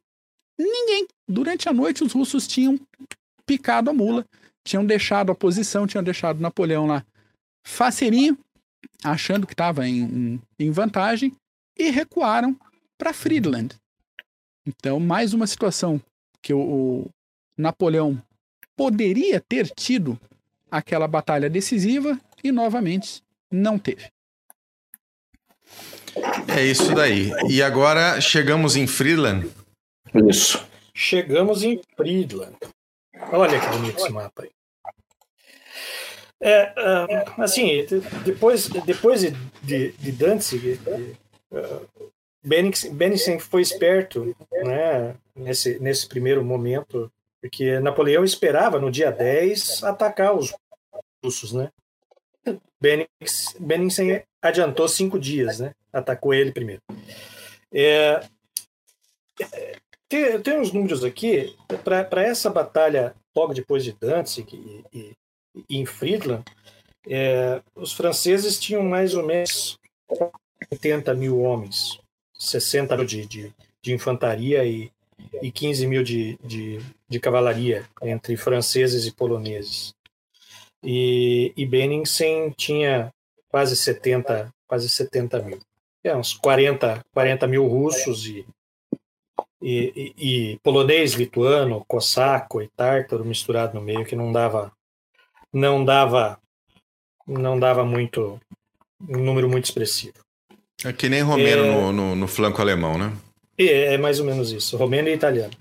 [0.57, 1.07] ninguém.
[1.27, 2.79] Durante a noite, os russos tinham
[3.45, 4.25] picado a mula,
[4.63, 7.05] tinham deixado a posição, tinham deixado Napoleão lá
[7.65, 8.37] faceirinho,
[9.03, 11.33] achando que estava em, em, em vantagem,
[11.77, 12.57] e recuaram
[12.97, 13.75] para Friedland.
[14.67, 16.01] Então, mais uma situação
[16.41, 17.09] que o, o
[17.57, 18.21] Napoleão
[18.75, 20.19] poderia ter tido
[20.69, 24.09] aquela batalha decisiva e novamente não teve.
[26.55, 27.31] É isso daí.
[27.49, 29.49] E agora chegamos em Friedland.
[30.27, 30.65] Isso.
[30.93, 32.57] Chegamos em Friedland.
[33.31, 34.51] Olha que bonito esse mapa aí.
[36.41, 37.85] É, uh, assim,
[38.23, 39.31] depois, depois de,
[39.61, 40.79] de, de Danzig,
[41.51, 49.83] uh, Bennigsen foi esperto né, nesse, nesse primeiro momento, porque Napoleão esperava no dia 10
[49.83, 50.55] atacar os
[51.23, 51.69] russos, né?
[53.59, 55.73] Bennigsen adiantou cinco dias, né?
[55.91, 56.81] Atacou ele primeiro.
[57.73, 58.25] É,
[60.07, 65.13] tem, tem uns números aqui para essa batalha logo depois de Danzig e, e,
[65.69, 66.43] e em Friedland,
[67.07, 69.77] é, os franceses tinham mais ou menos
[70.71, 71.99] 80 mil homens,
[72.37, 74.91] 60 mil de, de, de infantaria e,
[75.41, 79.93] e 15 mil de, de, de cavalaria, entre franceses e poloneses.
[80.83, 83.11] E, e Benningsen tinha
[83.49, 85.59] quase 70, quase 70 mil.
[86.03, 88.45] É, uns 40, 40 mil russos e,
[89.61, 94.71] e, e, e polonês, lituano, cossaco e tártaro misturado no meio, que não dava
[95.51, 96.39] não dava
[97.27, 98.39] não dava muito
[99.01, 100.17] um número muito expressivo.
[100.83, 103.15] É que nem romeno é, no, no, no, flanco alemão, né?
[103.57, 105.53] É, é, mais ou menos isso, romeno e italiano.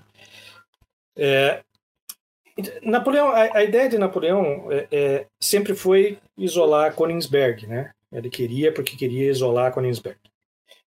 [1.17, 1.61] É,
[2.81, 7.91] Napoleão, a, a, ideia de Napoleão é, é, sempre foi isolar Königsberg, né?
[8.11, 10.19] Ele queria porque queria isolar Königsberg.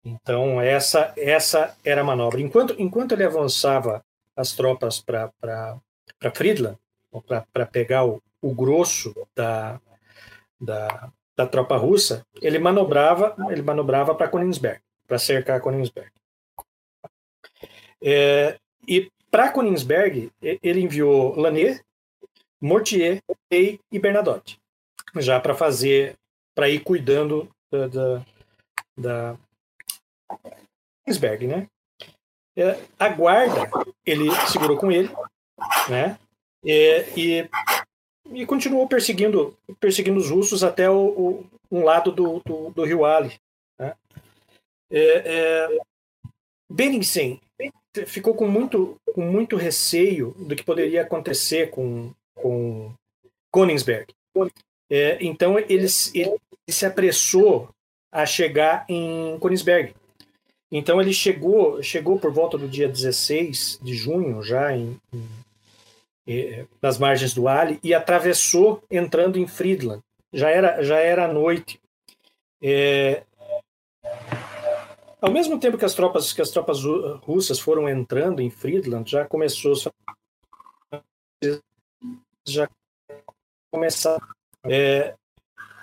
[0.04, 2.40] Então essa essa era a manobra.
[2.42, 4.04] Enquanto enquanto ele avançava
[4.36, 5.32] as tropas para
[6.20, 6.78] para Friedland,
[7.54, 9.80] para pegar o, o grosso da,
[10.60, 16.12] da, da tropa russa, ele manobrava, ele manobrava para Königsberg, para cercar Königsberg.
[18.02, 21.84] É, e para Königsberg, ele enviou Lanet,
[22.62, 24.60] Mortier e Bernadotte,
[25.18, 26.16] já para fazer,
[26.56, 28.26] para ir cuidando da, da,
[28.98, 29.38] da
[31.06, 31.68] Königsberg, né?
[32.58, 33.70] É, a guarda,
[34.06, 35.10] ele segurou com ele,
[35.90, 36.20] né?
[36.66, 37.50] É, e
[38.32, 43.06] e continuou perseguindo, perseguindo os russos até o, o um lado do, do, do rio
[43.06, 43.40] Ali.
[43.78, 43.96] Né?
[44.92, 45.78] É, é,
[46.70, 47.42] Benningsen
[48.06, 52.94] ficou com muito, com muito receio do que poderia acontecer com, com
[53.54, 54.14] Königsberg.
[54.90, 56.38] É, então ele, ele,
[56.70, 57.70] se apressou
[58.12, 59.94] a chegar em Königsberg.
[60.72, 65.00] Então ele chegou, chegou por volta do dia 16 de junho, já em,
[66.28, 70.02] em nas margens do Ali e atravessou entrando em Friedland.
[70.32, 71.80] Já era já era noite.
[72.62, 73.24] É,
[75.22, 76.80] ao mesmo tempo que as tropas que as tropas
[77.22, 79.74] russas foram entrando em Friedland, já começou
[82.48, 82.70] já
[83.72, 84.20] começar
[84.66, 85.14] é,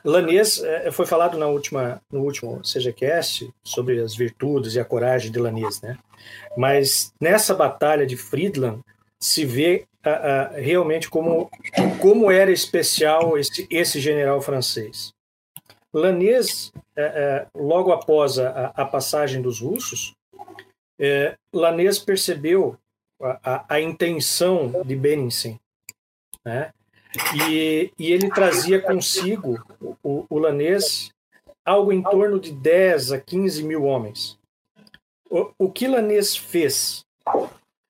[0.05, 5.33] Lanês é, foi falado na última no último CGCast sobre as virtudes e a coragem
[5.33, 5.99] de Lanês, né?
[6.57, 8.81] Mas nessa batalha de Friedland
[9.20, 11.51] se vê uh, uh, realmente como,
[12.01, 15.12] como era especial esse, esse general francês.
[15.96, 22.76] Lanês, uh, logo após a, a, passagem dos russos, uh, Lanês percebeu
[23.20, 25.59] a, a, a, intenção de Benningsen,
[26.44, 26.72] né?
[27.48, 29.64] E, e, ele trazia consigo,
[30.02, 31.11] o, o Lanês,
[31.64, 34.38] algo em torno de 10 a 15 mil homens.
[35.30, 37.06] O, o que Lanês fez?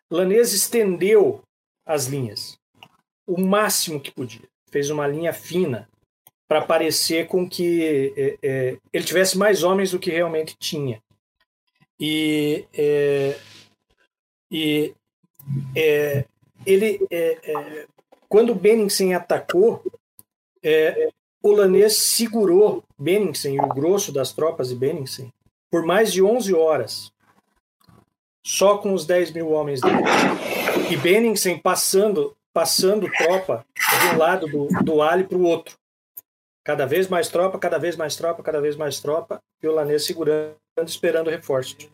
[0.08, 1.42] Lanês estendeu
[1.84, 2.56] as linhas
[3.26, 4.48] o máximo que podia.
[4.70, 5.88] Fez uma linha fina
[6.48, 11.02] para parecer com que é, é, ele tivesse mais homens do que realmente tinha.
[11.98, 13.36] E, é,
[14.50, 14.94] e
[15.74, 16.24] é,
[16.64, 17.86] ele, é, é,
[18.28, 19.82] quando Benningsen atacou,
[21.42, 25.32] o Lanês segurou Benningsen e o grosso das tropas de Benningsen
[25.70, 27.12] por mais de 11 horas
[28.44, 29.98] só com os 10 mil homens dele.
[30.90, 35.76] E Benningsen passando, passando tropa de um lado do, do Ali para o outro.
[36.66, 40.04] Cada vez mais tropa, cada vez mais tropa, cada vez mais tropa, e o Lanês
[40.04, 41.88] segurando, esperando reforços.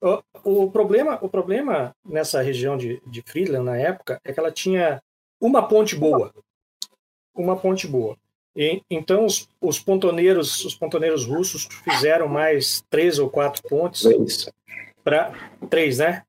[0.00, 4.50] O, o, problema, o problema nessa região de, de Friedland, na época, é que ela
[4.50, 5.00] tinha
[5.40, 6.34] uma ponte boa.
[7.32, 8.16] Uma ponte boa.
[8.56, 14.02] E, então os, os, pontoneiros, os pontoneiros russos fizeram mais três ou quatro pontes
[15.04, 15.32] para
[15.70, 16.24] três, né?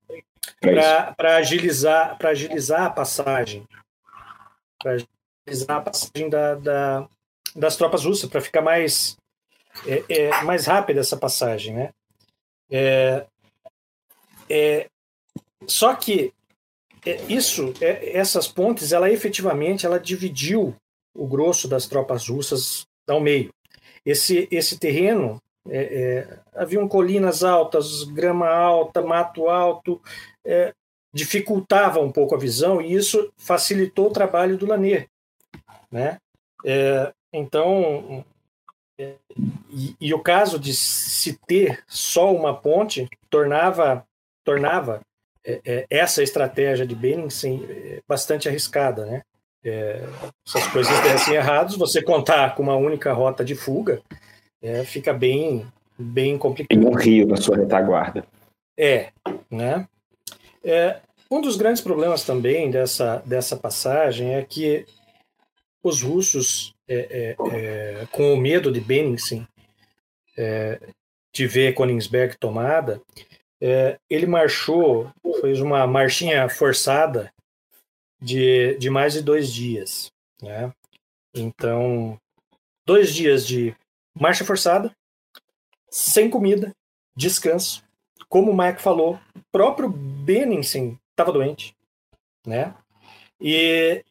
[0.61, 3.67] Para agilizar, para agilizar a passagem,
[4.77, 4.97] para
[5.47, 7.09] agilizar a passagem da, da
[7.57, 9.17] das tropas russas, para ficar mais
[9.85, 11.89] é, é, mais rápida essa passagem, né?
[12.69, 13.25] É,
[14.49, 14.89] é,
[15.65, 16.33] só que
[17.05, 20.75] é, isso, é, essas pontes, ela efetivamente, ela dividiu
[21.15, 23.51] o grosso das tropas russas ao meio.
[24.05, 30.01] Esse, esse terreno, é, haviam colinas altas, grama alta, mato alto,
[31.13, 35.09] dificultava um pouco a visão e isso facilitou o trabalho do Lanier.
[35.91, 36.19] Né?
[36.63, 38.25] É, então,
[38.99, 39.15] é,
[39.69, 44.05] e, e, o caso de se ter só uma ponte tornava,
[44.43, 45.01] tornava
[45.45, 47.61] é, essa estratégia de Bennington
[48.07, 49.21] bastante arriscada, né?
[49.67, 50.01] é,
[50.45, 54.01] essas coisas dessem errados, você contar com uma única rota de fuga
[54.61, 55.65] é, fica bem,
[55.97, 56.81] bem complicado.
[56.81, 58.25] E um rio na sua retaguarda.
[58.77, 59.11] É,
[59.51, 59.87] né?
[60.63, 60.99] É,
[61.29, 64.85] um dos grandes problemas também dessa, dessa passagem é que
[65.83, 67.35] os russos, é, é,
[68.01, 69.47] é com o medo de Bennigsen,
[70.37, 70.79] é,
[71.33, 73.01] de ver Königsberg tomada,
[73.61, 75.11] é, ele marchou,
[75.41, 77.31] fez uma marchinha forçada
[78.21, 80.11] de, de mais de dois dias.
[80.41, 80.71] Né?
[81.33, 82.19] Então,
[82.85, 83.75] dois dias de
[84.19, 84.95] marcha forçada,
[85.89, 86.75] sem comida,
[87.15, 87.83] descanso.
[88.29, 91.75] Como o Mike falou, o próprio Benningsen estava doente.
[92.45, 92.73] Né?
[93.39, 94.03] E,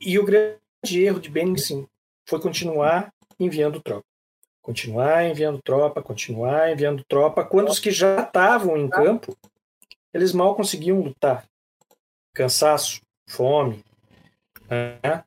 [0.00, 0.58] e o grande
[0.94, 1.86] erro de Benningsen
[2.26, 4.04] foi continuar enviando tropa.
[4.62, 9.36] Continuar enviando tropa, continuar enviando tropa, quando os que já estavam em campo,
[10.12, 11.46] eles mal conseguiam lutar.
[12.34, 13.84] Cansaço, fome.
[14.68, 15.24] Né?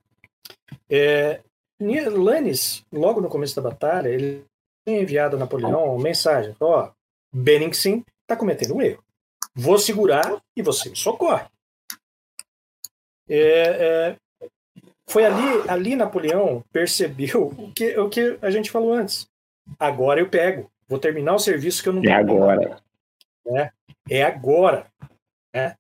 [0.89, 1.41] É,
[1.79, 4.45] Lannis, logo no começo da batalha, ele
[4.85, 6.91] tem enviado a Napoleão uma mensagem: ó, oh,
[8.21, 9.03] está cometendo um erro.
[9.55, 11.47] Vou segurar e você me socorre.
[13.27, 14.17] É, é,
[15.09, 19.27] foi ali, ali Napoleão percebeu o que, o que a gente falou antes.
[19.77, 22.03] Agora eu pego, vou terminar o serviço que eu não.
[22.03, 22.79] É agora.
[23.47, 23.71] É,
[24.09, 24.85] é agora.
[25.53, 25.75] É,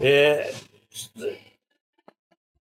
[0.00, 0.52] é,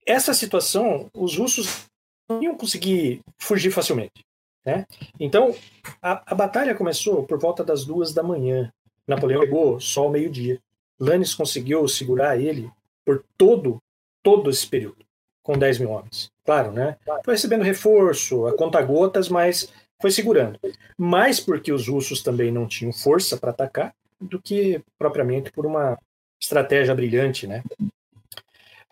[0.05, 1.85] essa situação, os russos
[2.29, 4.23] não iam conseguir fugir facilmente.
[4.63, 4.85] Né?
[5.19, 5.55] Então,
[6.01, 8.71] a, a batalha começou por volta das duas da manhã.
[9.07, 10.59] Napoleão pegou só ao meio-dia.
[10.99, 12.69] Lannes conseguiu segurar ele
[13.05, 13.81] por todo,
[14.21, 15.07] todo esse período,
[15.47, 16.29] com 10 mil homens.
[16.43, 16.97] Claro, né?
[17.23, 19.71] Foi recebendo reforço, a conta-gotas, mas
[20.01, 20.59] foi segurando.
[20.97, 25.97] Mais porque os russos também não tinham força para atacar, do que propriamente por uma
[26.37, 27.63] estratégia brilhante, né?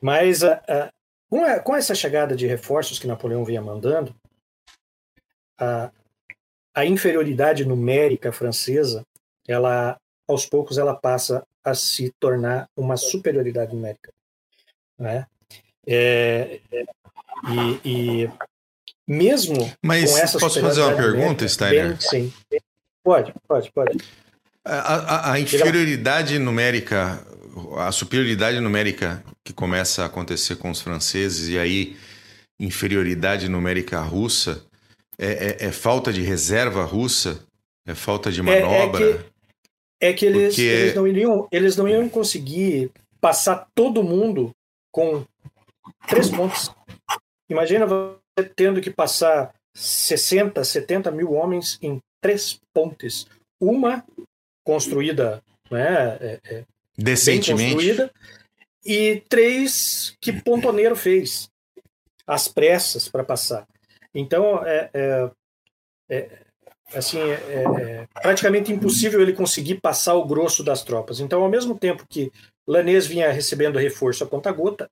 [0.01, 0.93] Mas a, a,
[1.29, 4.15] com, a, com essa chegada de reforços que Napoleão vinha mandando,
[5.59, 5.91] a,
[6.73, 9.03] a inferioridade numérica francesa,
[9.45, 14.13] ela aos poucos ela passa a se tornar uma superioridade numérica,
[14.97, 15.27] né?
[15.88, 16.59] É,
[17.83, 17.89] e,
[18.23, 18.29] e,
[19.07, 21.89] mesmo Mas com essa posso fazer uma pergunta, Steiner?
[21.89, 22.33] Bem, sim.
[23.03, 23.97] Pode, pode, pode.
[24.63, 27.23] A, a, a inferioridade numérica,
[27.77, 31.95] a superioridade numérica que começa a acontecer com os franceses e aí
[32.59, 34.63] inferioridade numérica russa
[35.19, 35.27] é,
[35.61, 37.39] é, é falta de reserva russa,
[37.86, 39.05] é falta de manobra.
[39.05, 39.25] É, é que,
[40.01, 40.61] é que eles, porque...
[40.61, 44.51] eles, não iriam, eles não iam conseguir passar todo mundo
[44.91, 45.23] com
[46.07, 46.71] três pontos.
[47.49, 53.27] Imagina você tendo que passar 60, 70 mil homens em três pontes.
[53.59, 54.03] Uma
[54.63, 56.63] construída né, é, é,
[56.97, 57.73] decentemente.
[57.73, 58.11] Construída,
[58.86, 61.49] e três que Pontoneiro fez,
[62.27, 63.67] às pressas para passar.
[64.13, 65.29] Então, é, é,
[66.09, 66.29] é
[66.93, 71.19] assim, é, é, praticamente impossível ele conseguir passar o grosso das tropas.
[71.19, 72.31] Então, ao mesmo tempo que
[72.67, 74.89] Lanês vinha recebendo reforço a conta-gota,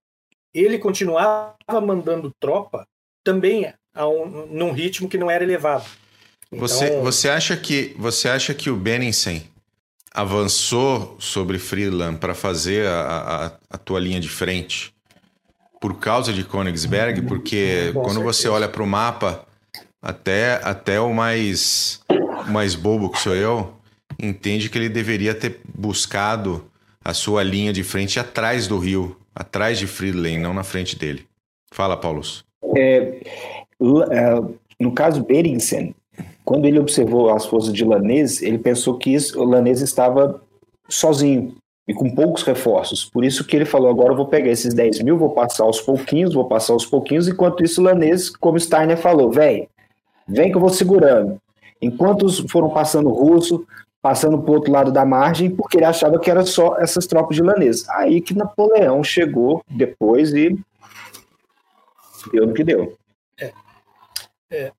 [0.53, 2.87] ele continuava mandando tropa
[3.23, 5.85] também a um, num ritmo que não era elevado.
[6.51, 9.43] Então, você, você acha que você acha que o Benningsen
[10.13, 14.93] avançou sobre Friedland para fazer a, a, a, tua linha de frente
[15.81, 17.25] por causa de Königsberg, uhum.
[17.25, 18.33] porque Com quando certeza.
[18.33, 19.45] você olha para o mapa,
[20.01, 22.01] até, até o mais,
[22.47, 23.73] mais bobo que sou eu,
[24.19, 26.69] entende que ele deveria ter buscado
[27.03, 31.25] a sua linha de frente atrás do rio, atrás de Friedland, não na frente dele.
[31.71, 32.21] Fala, Paulo.
[32.75, 33.21] É,
[34.11, 34.41] é,
[34.79, 35.95] no caso Beringsen,
[36.45, 40.41] quando ele observou as forças de Lanês, ele pensou que o Lanês estava
[40.87, 41.55] sozinho.
[41.85, 43.05] e com poucos reforços.
[43.05, 45.81] Por isso que ele falou: agora eu vou pegar esses 10 mil, vou passar aos
[45.81, 49.67] pouquinhos, vou passar aos pouquinhos, enquanto isso o Lanês, como Steiner falou, velho,
[50.27, 51.41] vem que eu vou segurando.
[51.81, 53.65] Enquanto foram passando russo,
[54.03, 57.37] passando para o outro lado da margem, porque ele achava que era só essas tropas
[57.37, 57.87] de Lanês.
[57.87, 60.59] Aí que Napoleão chegou depois e
[62.29, 62.97] deu no que deu.
[63.39, 63.53] É.
[64.51, 64.71] É.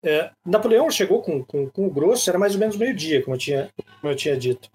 [0.00, 3.40] É, Napoleão chegou com, com, com, o grosso, era mais ou menos meio-dia, como, eu
[3.40, 3.68] tinha,
[4.00, 4.70] como eu tinha dito.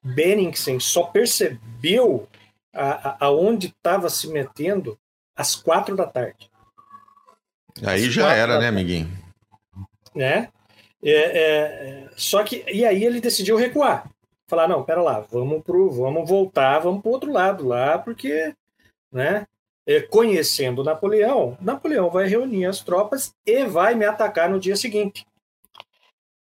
[0.00, 2.28] Benningsen só percebeu
[3.18, 4.96] aonde estava se metendo
[5.34, 6.48] às quatro da tarde.
[7.84, 9.10] Aí às já era, né, amiguinho?
[10.14, 10.48] Né?
[11.02, 14.10] É, é, só que e aí ele decidiu recuar,
[14.46, 18.54] falar não, pera lá, vamos pro, vamos voltar, vamos para outro lado lá, porque,
[19.10, 19.46] né?
[19.86, 25.26] É, conhecendo Napoleão, Napoleão vai reunir as tropas e vai me atacar no dia seguinte.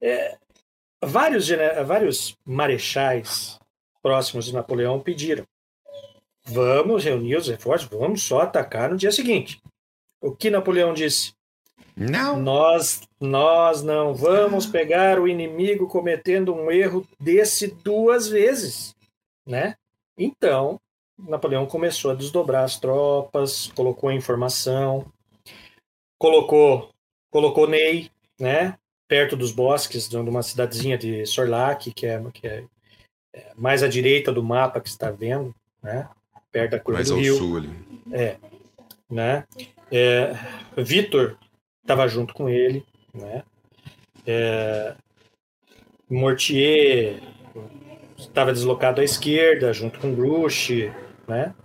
[0.01, 0.37] É,
[1.03, 1.47] vários,
[1.85, 3.59] vários marechais
[4.01, 5.45] próximos de Napoleão pediram:
[6.45, 9.61] vamos reunir os reforços, vamos só atacar no dia seguinte.
[10.19, 11.36] O que Napoleão disse?
[11.97, 12.39] Não.
[12.39, 18.95] Nós, nós não vamos pegar o inimigo cometendo um erro desse duas vezes,
[19.43, 19.75] né?
[20.15, 20.79] Então,
[21.17, 25.11] Napoleão começou a desdobrar as tropas, colocou a informação,
[26.19, 26.91] colocou
[27.31, 28.77] colocou Ney, né,
[29.07, 32.63] perto dos bosques de uma cidadezinha de Sorlac, que é, que é,
[33.33, 36.07] é mais à direita do mapa que está vendo, né,
[36.51, 37.37] perto da curva mais do ao rio.
[37.37, 37.69] sul ali.
[38.11, 38.37] É,
[39.09, 39.45] né?
[39.91, 40.33] É,
[40.77, 41.37] Vitor
[41.87, 43.43] estava junto com ele, né?
[44.25, 44.93] É,
[46.09, 47.21] Mortier
[48.17, 50.91] estava deslocado à esquerda, junto com Grush,
[51.25, 51.55] né?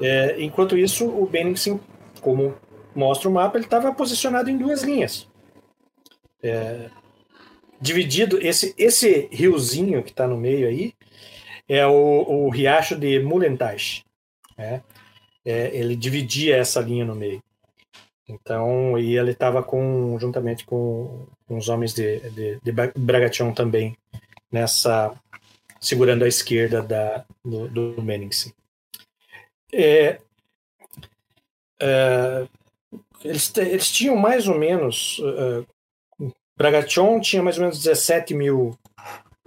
[0.00, 1.78] É, enquanto isso, o Bennington,
[2.20, 2.56] como
[2.96, 5.28] mostra o mapa, ele estava posicionado em duas linhas.
[6.42, 6.90] É,
[7.80, 10.92] dividido, esse, esse riozinho que está no meio aí
[11.68, 14.04] é o, o riacho de Mullentage.
[14.58, 14.82] Né?
[15.44, 17.40] É, ele dividia essa linha no meio.
[18.28, 22.72] Então, e ele estava com, juntamente com, os homens de, de, de
[23.54, 23.96] também,
[24.50, 25.14] nessa
[25.80, 28.02] segurando a esquerda da, do, do
[29.72, 30.18] é,
[31.80, 32.46] é,
[33.24, 35.18] eles, eles tinham mais ou menos.
[35.18, 35.66] Uh,
[37.20, 38.78] tinha mais ou menos 17 mil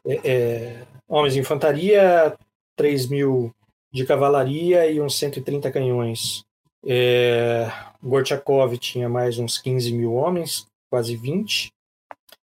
[0.06, 2.36] é, é, homens de infantaria,
[2.76, 3.54] 3 mil
[3.92, 6.44] de cavalaria e uns 130 canhões.
[6.86, 7.72] É,
[8.04, 11.72] Gorchakov tinha mais uns 15 mil homens, quase 20.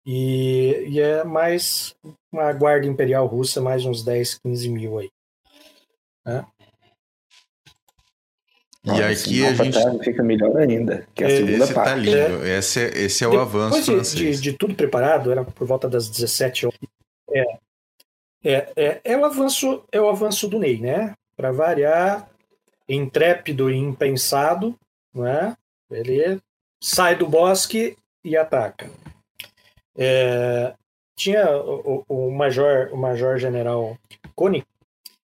[0.04, 1.94] E, e é mais
[2.32, 5.10] uma guarda imperial russa, mais uns 10, 15 mil aí.
[6.26, 6.44] Né?
[8.84, 9.80] E Olha, aqui a gente.
[9.80, 11.88] Tá, fica melhor ainda, que é a segunda esse parte.
[11.88, 12.46] Tá lindo.
[12.46, 14.42] Esse, é, esse é o Depois avanço de, francês.
[14.42, 16.78] De, de, tudo preparado, era por volta das 17 horas.
[17.30, 17.58] É,
[18.44, 21.14] é, é, é, o avanço, é o avanço do Ney, né?
[21.36, 22.28] Para variar,
[22.88, 24.76] intrépido e impensado,
[25.14, 25.56] né?
[25.90, 26.40] Ele
[26.82, 28.90] sai do bosque e ataca.
[29.96, 30.74] É,
[31.16, 33.98] tinha o, o, major, o major general
[34.34, 34.64] Cone,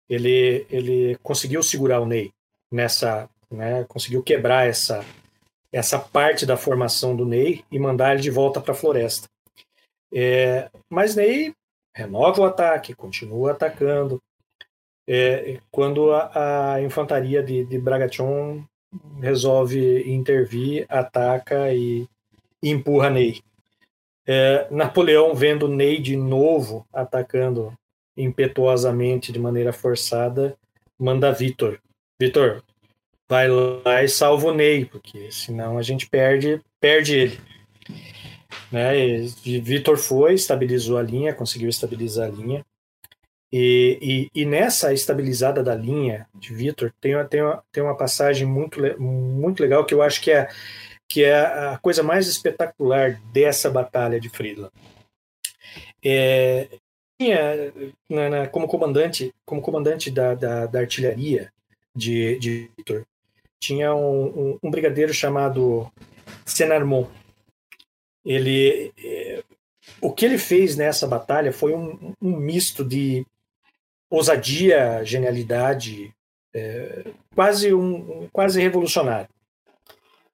[0.08, 2.32] ele, ele conseguiu segurar o Ney
[2.70, 5.04] nessa né, conseguiu quebrar essa,
[5.72, 9.28] essa parte da formação do Ney e mandar ele de volta para a floresta.
[10.12, 11.54] É, mas Ney
[11.94, 14.20] renova o ataque, continua atacando.
[15.08, 18.64] É, quando a, a, infantaria de, de Bragation
[19.20, 22.08] resolve intervir, ataca e,
[22.62, 23.40] empurra Ney.
[24.26, 27.72] É, Napoleão vendo Ney de novo atacando
[28.16, 30.56] impetuosamente de maneira forçada,
[30.98, 31.78] manda Vitor.
[32.20, 32.62] Vitor,
[33.28, 37.40] vai lá e salva o Ney, porque senão a gente perde, perde ele.
[38.72, 39.20] Né?
[39.62, 42.64] Vitor foi, estabilizou a linha, conseguiu estabilizar a linha.
[43.52, 48.46] E, e, e nessa estabilizada da linha de Vitor, tem, tem, uma, tem uma passagem
[48.46, 50.48] muito, muito legal que eu acho que é,
[51.08, 54.72] que é a coisa mais espetacular dessa batalha de Friedland.
[56.04, 56.68] É,
[57.18, 57.72] tinha,
[58.08, 61.52] na, na, como comandante, como comandante da, da, da artilharia
[61.94, 63.06] de, de Vitor,
[63.58, 65.90] tinha um, um, um brigadeiro chamado
[66.44, 67.06] Senarmon.
[68.24, 69.42] Ele, é,
[70.00, 73.24] o que ele fez nessa batalha foi um, um misto de
[74.10, 76.14] ousadia, genialidade,
[76.54, 79.28] é, quase um quase revolucionário.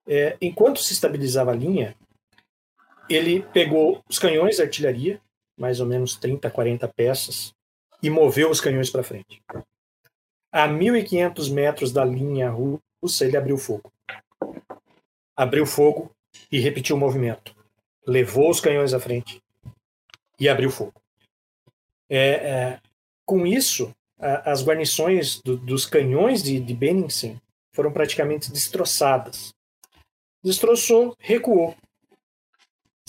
[0.06, 1.96] É, enquanto se estabilizava a linha,
[3.08, 5.20] ele pegou os canhões de artilharia,
[5.56, 7.54] mais ou menos 30, 40 peças,
[8.02, 9.42] e moveu os canhões para frente.
[10.50, 13.92] A 1.500 metros da linha russa, ele abriu fogo.
[15.36, 16.10] Abriu fogo
[16.50, 17.54] e repetiu o movimento.
[18.06, 19.42] Levou os canhões à frente
[20.38, 20.94] e abriu fogo.
[22.08, 22.80] É, é,
[23.26, 27.36] com isso, a, as guarnições do, dos canhões de, de Benningsen
[27.74, 29.52] foram praticamente destroçadas.
[30.44, 31.74] Destroçou, recuou.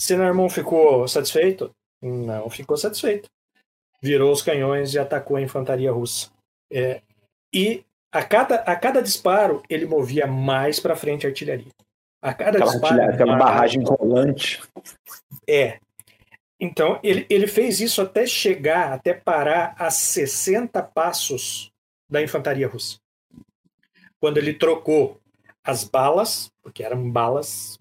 [0.00, 1.70] Senarmon ficou satisfeito?
[2.02, 3.28] Não ficou satisfeito.
[4.02, 6.30] Virou os canhões e atacou a infantaria russa.
[6.70, 7.00] É,
[7.52, 11.70] e a cada, a cada disparo, ele movia mais para frente a artilharia.
[12.22, 13.02] A cada aquela, disparo.
[13.02, 14.62] Aquela barragem rolante.
[15.48, 15.78] É.
[16.60, 21.72] Então, ele, ele fez isso até chegar, até parar a 60 passos
[22.08, 22.98] da infantaria russa.
[24.20, 25.20] Quando ele trocou
[25.62, 27.76] as balas, porque eram balas,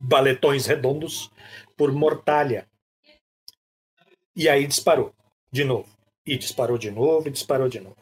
[0.00, 1.30] baletões redondos,
[1.76, 2.66] por mortalha.
[4.34, 5.14] E aí disparou
[5.50, 5.88] de novo.
[6.26, 7.96] E disparou de novo, e disparou de novo.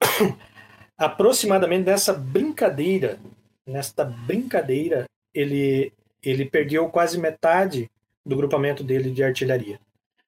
[0.96, 3.18] Aproximadamente nessa brincadeira,
[3.66, 7.90] nesta brincadeira, ele, ele perdeu quase metade
[8.24, 9.78] do grupamento dele de artilharia,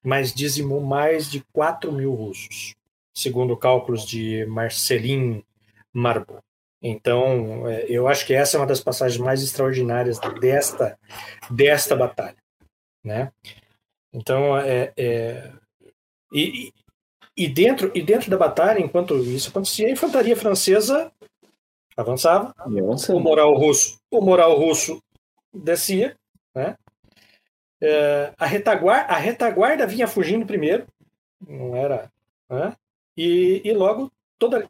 [0.03, 2.75] mas dizimou mais de 4 mil russos,
[3.13, 5.43] segundo cálculos de Marcelin
[5.91, 6.39] Marbo.
[6.81, 10.97] Então, é, eu acho que essa é uma das passagens mais extraordinárias desta,
[11.49, 12.37] desta batalha.
[13.03, 13.31] Né?
[14.13, 15.51] Então, é, é
[16.31, 16.71] e,
[17.35, 21.11] e, dentro, e dentro da batalha, enquanto isso acontecia, a infantaria francesa
[21.95, 22.53] avançava,
[23.15, 25.01] o moral russo, o moral russo
[25.53, 26.15] descia,
[26.53, 26.77] né?
[27.81, 30.87] É, a, retaguarda, a retaguarda vinha fugindo primeiro,
[31.45, 32.11] não era.
[32.49, 32.75] Né?
[33.15, 34.69] E, e logo toda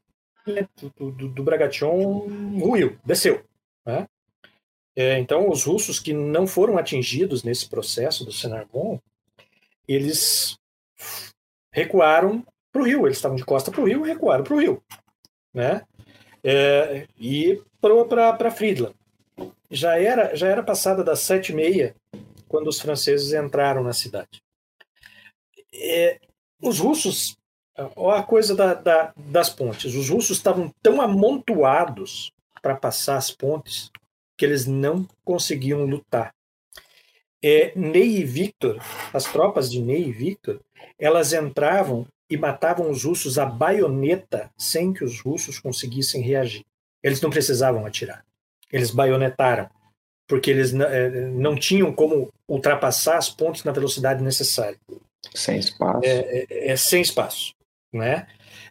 [0.96, 2.28] do, do, do Bragation
[2.60, 3.44] ruiu, desceu.
[3.86, 4.08] Né?
[4.96, 8.98] É, então, os russos que não foram atingidos nesse processo do Senarmon,
[9.88, 10.58] eles
[11.72, 13.06] recuaram para o rio.
[13.06, 14.84] Eles estavam de costa para o rio, recuaram para o rio.
[15.54, 15.84] Né?
[16.44, 18.96] É, e para Friedland.
[19.70, 21.96] Já era, já era passada das sete e meia
[22.48, 24.42] quando os franceses entraram na cidade.
[25.74, 26.20] É,
[26.62, 27.38] os russos,
[27.96, 32.32] olha a coisa da, da, das pontes, os russos estavam tão amontoados
[32.62, 33.92] para passar as pontes
[34.38, 36.34] que eles não conseguiam lutar.
[37.44, 38.82] É, Ney e Victor,
[39.14, 40.60] as tropas de Ney e Victor,
[40.98, 46.66] elas entravam e matavam os russos a baioneta sem que os russos conseguissem reagir.
[47.02, 48.26] Eles não precisavam atirar.
[48.72, 49.70] Eles baionetaram
[50.28, 54.78] porque eles é, não tinham como ultrapassar as pontes na velocidade necessária.
[55.34, 56.02] Sem espaço.
[56.04, 57.54] É, é, é sem espaço,
[57.94, 58.28] né?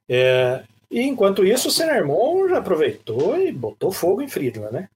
[0.09, 4.89] É, e enquanto isso, o Senermon já aproveitou e botou fogo em Friedland, né?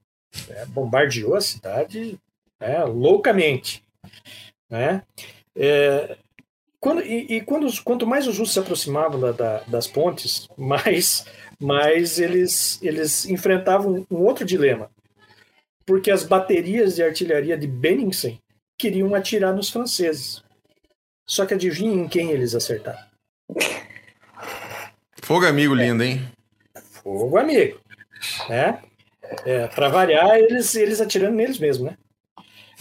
[0.50, 2.18] É, bombardeou a cidade
[2.60, 3.82] né, loucamente,
[4.70, 5.02] né?
[6.78, 11.26] quando, e, e quando, quanto mais os russos se aproximavam da, da, das pontes, mais,
[11.58, 14.88] mais eles, eles enfrentavam um outro dilema
[15.90, 18.40] porque as baterias de artilharia de Benningsen
[18.78, 20.40] queriam atirar nos franceses.
[21.26, 23.02] Só que adivinha em quem eles acertaram?
[25.20, 25.82] Fogo amigo é.
[25.82, 26.30] lindo, hein?
[27.02, 27.80] Fogo amigo.
[28.48, 28.80] Né?
[29.44, 31.98] É, Para variar, eles, eles atirando neles mesmo, né?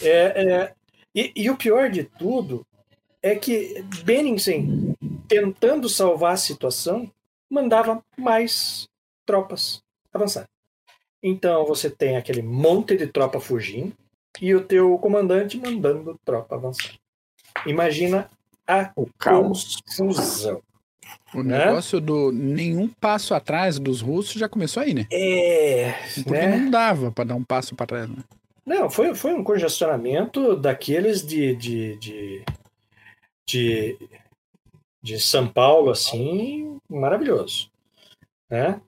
[0.03, 0.73] É, é,
[1.15, 2.63] e, e, o pior de tudo
[3.23, 4.95] é que Benningsen,
[5.27, 7.11] tentando salvar a situação,
[7.49, 8.87] mandava mais
[9.25, 9.81] tropas
[10.13, 10.45] avançar.
[11.21, 13.93] Então você tem aquele monte de tropa fugindo
[14.41, 16.93] e o teu comandante mandando tropa avançar.
[17.65, 18.29] Imagina
[18.67, 19.77] a o caos.
[19.97, 20.61] confusão.
[21.33, 21.65] O né?
[21.65, 25.07] negócio do nenhum passo atrás dos russos já começou aí, né?
[25.11, 25.93] É.
[26.15, 26.57] Porque né?
[26.57, 28.17] não dava para dar um passo para trás, né?
[28.65, 32.45] Não, foi, foi um congestionamento daqueles de, de, de,
[33.47, 34.09] de,
[35.01, 37.71] de São Paulo, assim, maravilhoso.
[38.47, 38.79] Né?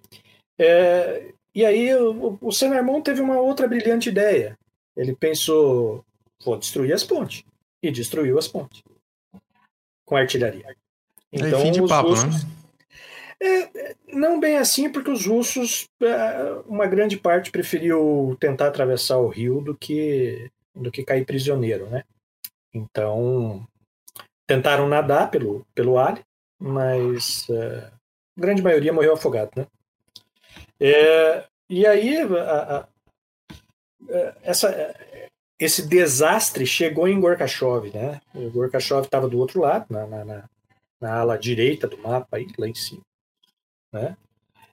[0.60, 4.58] É, e aí o, o Senermon teve uma outra brilhante ideia.
[4.96, 6.06] Ele pensou,
[6.44, 7.44] vou destruir as pontes.
[7.82, 8.84] E destruiu as pontes.
[10.06, 10.76] Com artilharia.
[11.32, 12.50] Então, é fim de papo, russos, né?
[13.44, 19.30] É, não bem assim, porque os russos, é, uma grande parte preferiu tentar atravessar o
[19.30, 22.04] rio do que, do que cair prisioneiro, né?
[22.72, 23.66] Então,
[24.46, 26.22] tentaram nadar pelo, pelo Ali,
[26.60, 27.92] mas é,
[28.38, 29.66] a grande maioria morreu afogado, né?
[30.84, 32.88] É, e aí, a, a,
[34.10, 34.96] é, essa,
[35.60, 38.20] esse desastre chegou em Gorkachov, né?
[38.34, 40.50] O estava do outro lado, na, na,
[41.00, 43.04] na, ala direita do mapa, aí, lá em cima.
[43.94, 44.18] Né?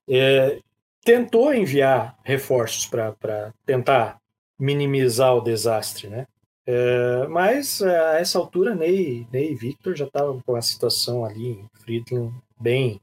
[0.09, 0.59] É,
[1.05, 4.19] tentou enviar reforços para tentar
[4.59, 6.27] minimizar o desastre, né?
[6.67, 11.49] É, mas a essa altura, Ney, Ney e Victor já estavam com a situação ali
[11.49, 13.01] em Friedland bem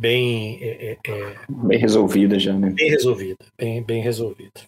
[0.00, 2.70] bem é, é, é, bem resolvida já, né?
[2.70, 4.60] Bem resolvida, bem, bem resolvida.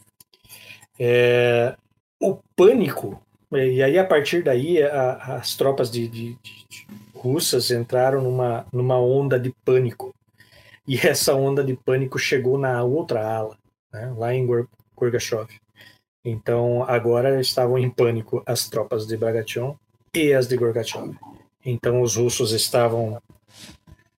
[1.00, 1.74] É,
[2.20, 3.20] o pânico
[3.50, 8.98] e aí a partir daí a, as tropas de, de, de, russas entraram numa, numa
[8.98, 10.14] onda de pânico.
[10.86, 13.56] E essa onda de pânico chegou na outra ala,
[13.92, 14.46] né, lá em
[14.94, 15.48] Gorbachev.
[16.24, 19.76] Então, agora estavam em pânico as tropas de Bagration
[20.14, 21.14] e as de Gorbachev.
[21.64, 23.20] Então, os russos estavam,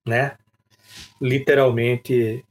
[0.05, 0.37] né,
[1.21, 2.43] literalmente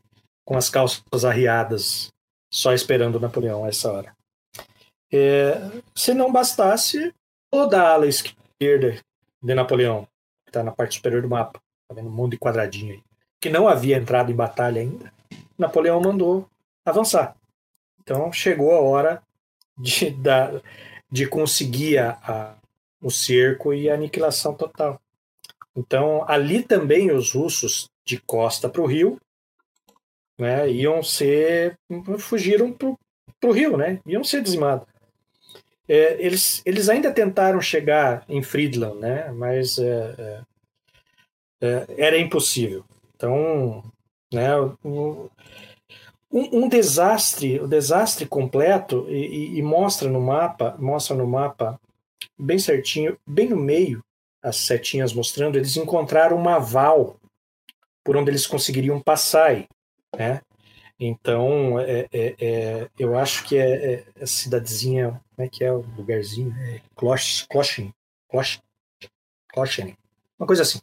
[0.44, 2.12] com as calças arriadas,
[2.52, 4.14] só esperando Napoleão a essa hora.
[5.12, 5.54] É,
[5.94, 7.14] se não bastasse,
[7.50, 8.98] toda a ala esquerda
[9.42, 10.08] de Napoleão,
[10.44, 13.02] que está na parte superior do mapa, tá vendo um monte de quadradinho aí,
[13.40, 15.12] que não havia entrado em batalha ainda,
[15.58, 16.48] Napoleão mandou
[16.84, 17.36] avançar.
[18.00, 19.22] Então chegou a hora
[19.78, 20.60] de, da,
[21.10, 22.54] de conseguir a, a,
[23.00, 25.00] o cerco e a aniquilação total.
[25.76, 29.18] Então ali também os russos de costa para o rio
[30.38, 31.78] né, iam ser
[32.18, 32.88] fugiram para
[33.48, 34.86] o rio, né, iam ser dizimados.
[35.86, 42.84] É, eles, eles ainda tentaram chegar em Friedland, né, mas é, é, é era impossível.
[43.14, 43.84] Então,
[44.32, 44.50] né,
[44.84, 45.28] um,
[46.32, 51.78] um, desastre, o um desastre completo e, e, mostra no mapa, mostra no mapa
[52.36, 54.02] bem certinho, bem no meio,
[54.42, 57.16] as setinhas mostrando, eles encontraram uma val
[58.04, 59.66] por onde eles conseguiriam passar
[60.16, 60.40] né?
[60.98, 65.72] Então, é, é, é, eu acho que é, é, a cidadezinha, como é que é
[65.72, 66.54] o lugarzinho?
[66.60, 67.92] É Kloschen,
[69.52, 69.96] Kloschen,
[70.38, 70.80] uma coisa assim.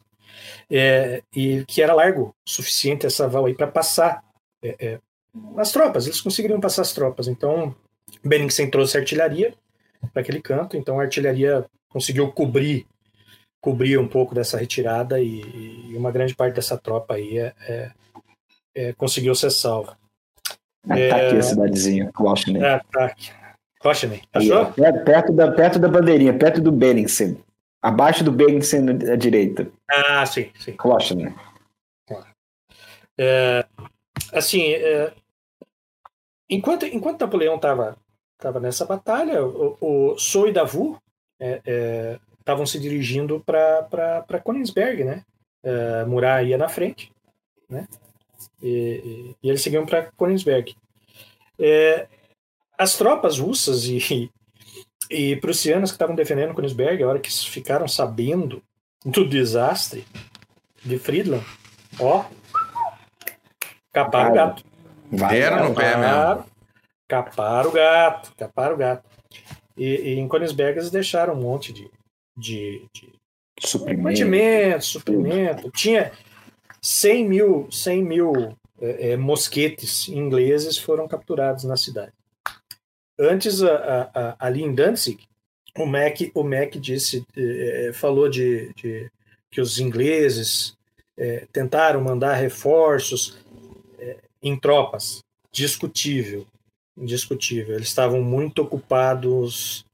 [0.70, 4.24] É, e que era largo o suficiente essa val aí para passar
[4.62, 4.98] é,
[5.56, 7.26] as tropas, eles conseguiriam passar as tropas.
[7.26, 7.74] Então,
[8.22, 9.54] Bennigsen trouxe artilharia
[10.12, 12.86] para aquele canto, então a artilharia conseguiu cobrir
[13.62, 15.40] cobrir um pouco dessa retirada e,
[15.88, 17.92] e uma grande parte dessa tropa aí é,
[18.74, 19.96] é, conseguiu ser salva.
[20.84, 21.38] Ataque é...
[21.38, 22.58] a cidadezinha, Klochny.
[22.58, 23.30] É, ataque.
[23.80, 24.74] Klochny, achou?
[24.84, 27.38] É, perto, da, perto da bandeirinha, perto do Benningsen.
[27.80, 29.70] Abaixo do Benningsen à direita.
[29.88, 30.72] Ah, sim, sim.
[30.72, 31.32] Klochny.
[33.18, 33.64] É,
[34.32, 35.12] assim, é,
[36.50, 37.96] enquanto, enquanto Napoleão estava
[38.38, 40.98] tava nessa batalha, o, o Sou e Davu
[41.38, 45.24] estavam é, é se dirigindo para Königsberg, né?
[45.62, 47.12] É, Murat ia na frente,
[47.68, 47.86] né?
[48.62, 50.74] E, e, eles seguiam para Königsberg.
[51.58, 52.08] É,
[52.76, 54.30] as tropas russas e,
[55.10, 58.62] e prussianas que estavam defendendo Königsberg, a hora que ficaram sabendo
[59.04, 60.06] do desastre
[60.84, 61.44] de Friedland,
[62.00, 62.24] ó,
[63.92, 64.64] caparam o gato.
[65.10, 66.46] Deram no pé mesmo.
[67.06, 69.08] Caparam o gato, caparam o gato.
[69.76, 71.90] E, e em Königsberg eles deixaram um monte de,
[72.36, 73.12] de, de
[73.60, 74.02] suprimento.
[74.02, 75.70] mantimento, suprimento.
[75.70, 76.12] Tinha,
[76.80, 82.12] 100 mil, 100 mil é, é, mosquetes ingleses foram capturados na cidade.
[83.18, 85.22] Antes, a, a, ali em Danzig,
[85.78, 89.10] o Mac, o Mac disse, é, é, falou de, de,
[89.50, 90.76] que os ingleses
[91.16, 93.38] é, tentaram mandar reforços
[93.98, 95.20] é, em tropas.
[95.52, 96.46] Discutível,
[96.96, 97.76] indiscutível.
[97.76, 99.84] Eles estavam muito ocupados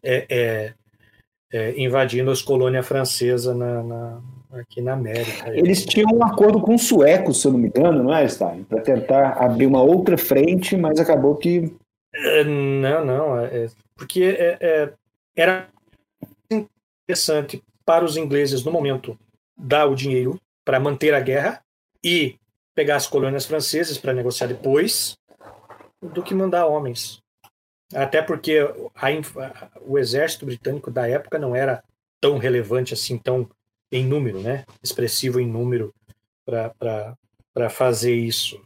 [1.76, 4.20] invadindo as colônias francesas na, na
[4.53, 5.51] aqui na América.
[5.55, 8.64] Eles tinham um acordo com os suecos, se eu não me engano, não é, Stein?
[8.64, 11.74] Para tentar abrir uma outra frente, mas acabou que.
[12.14, 13.38] É, não, não.
[13.38, 14.92] É, é porque é, é,
[15.36, 15.68] era
[16.51, 19.18] interessante para os ingleses, no momento,
[19.57, 21.61] dar o dinheiro para manter a guerra
[22.05, 22.36] e
[22.74, 25.16] pegar as colônias francesas para negociar depois,
[26.01, 27.18] do que mandar homens.
[27.95, 28.59] Até porque
[28.95, 31.82] a, o exército britânico da época não era
[32.20, 33.49] tão relevante assim, tão
[33.91, 34.64] em número, né?
[34.82, 35.95] Expressivo em número
[36.45, 38.61] para fazer isso.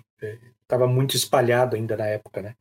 [0.63, 2.55] Estava é, muito espalhado ainda na época, né?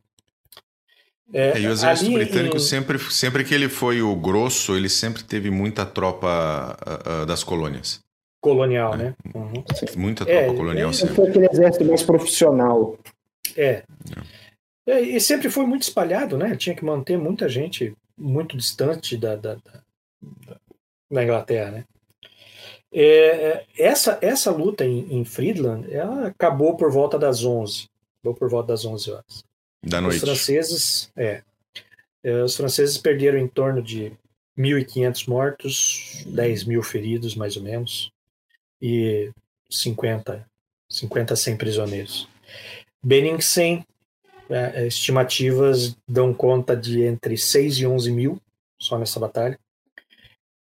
[1.32, 2.60] É, e o exército britânico, em...
[2.60, 7.42] sempre, sempre que ele foi o grosso, ele sempre teve muita tropa uh, uh, das
[7.42, 8.00] colônias.
[8.38, 8.96] Colonial, é.
[8.98, 9.14] né?
[9.34, 9.64] Uhum.
[9.96, 10.90] Muita tropa é, colonial.
[10.90, 11.14] É, sempre.
[11.14, 12.98] Foi aquele exército mais profissional.
[13.56, 13.64] É.
[13.64, 13.84] é.
[14.86, 16.56] E sempre foi muito espalhado, né?
[16.56, 19.82] Tinha que manter muita gente muito distante da, da, da,
[21.10, 21.84] da Inglaterra, né?
[22.94, 27.88] É, é, essa, essa luta em, em, Friedland ela acabou por volta das 11.
[28.20, 29.44] Acabou por volta das 11 horas.
[29.82, 30.16] Da noite.
[30.16, 31.42] Os franceses, é,
[32.22, 34.12] é os franceses perderam em torno de
[34.58, 38.12] 1.500 mortos, 10 mil feridos, mais ou menos,
[38.80, 39.30] e
[39.70, 40.46] 50,
[40.90, 42.28] 50 100 prisioneiros.
[43.02, 43.86] Benningsen,
[44.52, 48.40] é, estimativas dão conta de entre 6 e 11 mil
[48.78, 49.58] só nessa batalha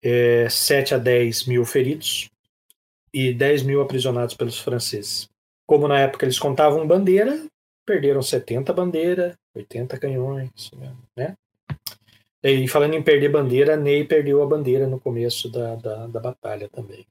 [0.03, 2.29] é, 7 a 10 mil feridos
[3.13, 5.29] e 10 mil aprisionados pelos franceses.
[5.67, 7.45] Como na época eles contavam bandeira,
[7.85, 10.71] perderam 70 bandeiras, 80 canhões,
[11.15, 11.35] né?
[12.43, 16.67] E falando em perder bandeira, Ney perdeu a bandeira no começo da, da, da batalha
[16.69, 17.05] também.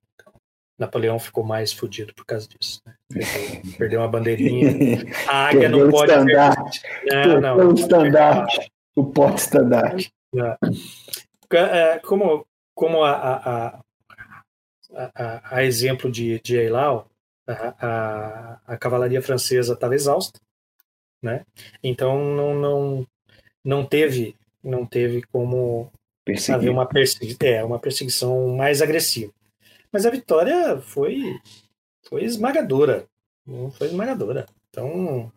[0.80, 2.80] Napoleão ficou mais fudido por causa disso.
[2.86, 2.94] Né?
[3.08, 5.04] Perdeu, perdeu uma bandeirinha.
[5.28, 6.10] A águia não pode.
[6.10, 6.82] Estandarte.
[7.04, 7.68] Não, não.
[7.68, 8.72] O estandarte.
[8.96, 10.12] O pote estandarte.
[11.52, 13.80] É, como, como a, a,
[15.14, 17.08] a, a, exemplo de, de Eilau,
[17.46, 20.40] a, a, a cavalaria francesa estava exausta,
[21.22, 21.44] né?
[21.82, 23.06] Então não, não,
[23.64, 25.90] não teve não teve como
[26.24, 26.54] Perseguir.
[26.54, 29.32] haver uma, persegui é, uma perseguição mais agressiva.
[29.92, 31.38] Mas a vitória foi,
[32.08, 33.06] foi esmagadora.
[33.76, 34.46] Foi esmagadora.
[34.68, 35.32] Então.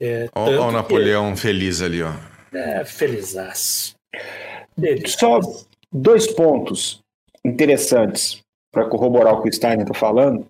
[0.00, 2.12] É, Olha o Napoleão que, feliz ali, ó.
[2.52, 3.94] É, felizaço.
[5.06, 5.40] Só
[5.92, 7.00] dois pontos
[7.44, 10.46] interessantes para corroborar o que o Steiner está falando.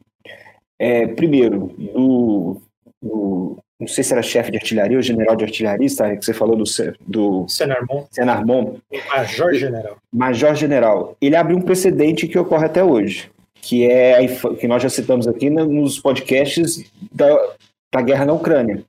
[0.79, 2.61] É, primeiro, do,
[3.01, 6.33] do, não sei se era chefe de artilharia ou general de artilharia, Steiner, que você
[6.33, 6.65] falou do,
[7.07, 8.07] do Senarmon.
[8.11, 8.77] Senarmon.
[9.09, 9.97] Major general.
[10.13, 11.17] Major general.
[11.21, 15.29] Ele abre um precedente que ocorre até hoje, que é a, que nós já citamos
[15.29, 17.55] aqui nos podcasts da,
[17.93, 18.83] da guerra na Ucrânia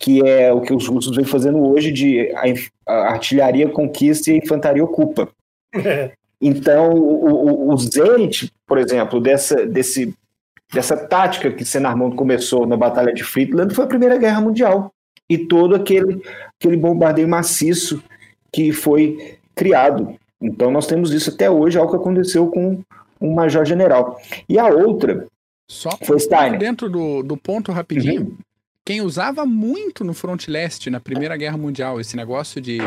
[0.00, 2.44] que é o que os russos vêm fazendo hoje de a,
[2.90, 5.28] a artilharia conquista e a infantaria ocupa.
[6.42, 10.14] Então, o, o, o Zenit, por exemplo, dessa, desse,
[10.72, 14.92] dessa tática que Senarmont começou na Batalha de Friedland foi a Primeira Guerra Mundial.
[15.28, 16.22] E todo aquele,
[16.58, 18.02] aquele bombardeio maciço
[18.52, 20.16] que foi criado.
[20.40, 22.82] Então, nós temos isso até hoje, algo que aconteceu com
[23.20, 24.20] um major-general.
[24.48, 25.26] E a outra
[25.68, 26.58] Só foi Steiner.
[26.58, 28.36] Dentro do, do ponto rapidinho, uhum.
[28.84, 32.78] quem usava muito no front leste, na Primeira Guerra Mundial, esse negócio de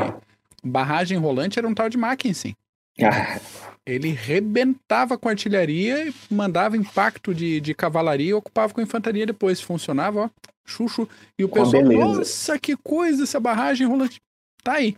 [0.64, 2.56] barragem rolante era um tal de Mackensen.
[3.02, 3.38] Ah.
[3.86, 9.60] Ele rebentava com artilharia, mandava impacto de, de cavalaria e ocupava com infantaria depois.
[9.60, 10.30] Funcionava, ó,
[10.66, 11.08] chuchu.
[11.38, 12.06] E o com pessoal, beleza.
[12.06, 14.22] nossa, que coisa essa barragem rolante.
[14.64, 14.96] Tá aí.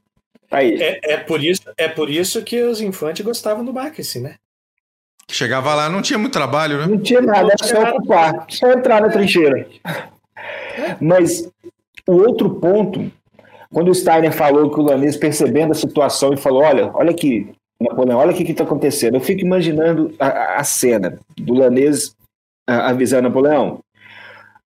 [0.48, 0.76] Tá aí.
[0.80, 4.36] É, é, por isso, é por isso que os infantes gostavam do Mackensen, né?
[5.32, 6.86] Chegava lá, não tinha muito trabalho, né?
[6.86, 9.68] Não tinha nada, era só ocupar, só entrar na trincheira.
[11.02, 11.50] Mas
[12.06, 13.12] o outro ponto,
[13.74, 17.55] quando o Steiner falou que o Lanês percebendo a situação e falou: olha, olha aqui,
[17.80, 19.16] Napoleão, olha o que está acontecendo.
[19.16, 22.16] Eu fico imaginando a, a cena do Lanês
[22.68, 23.80] avisando Napoleão.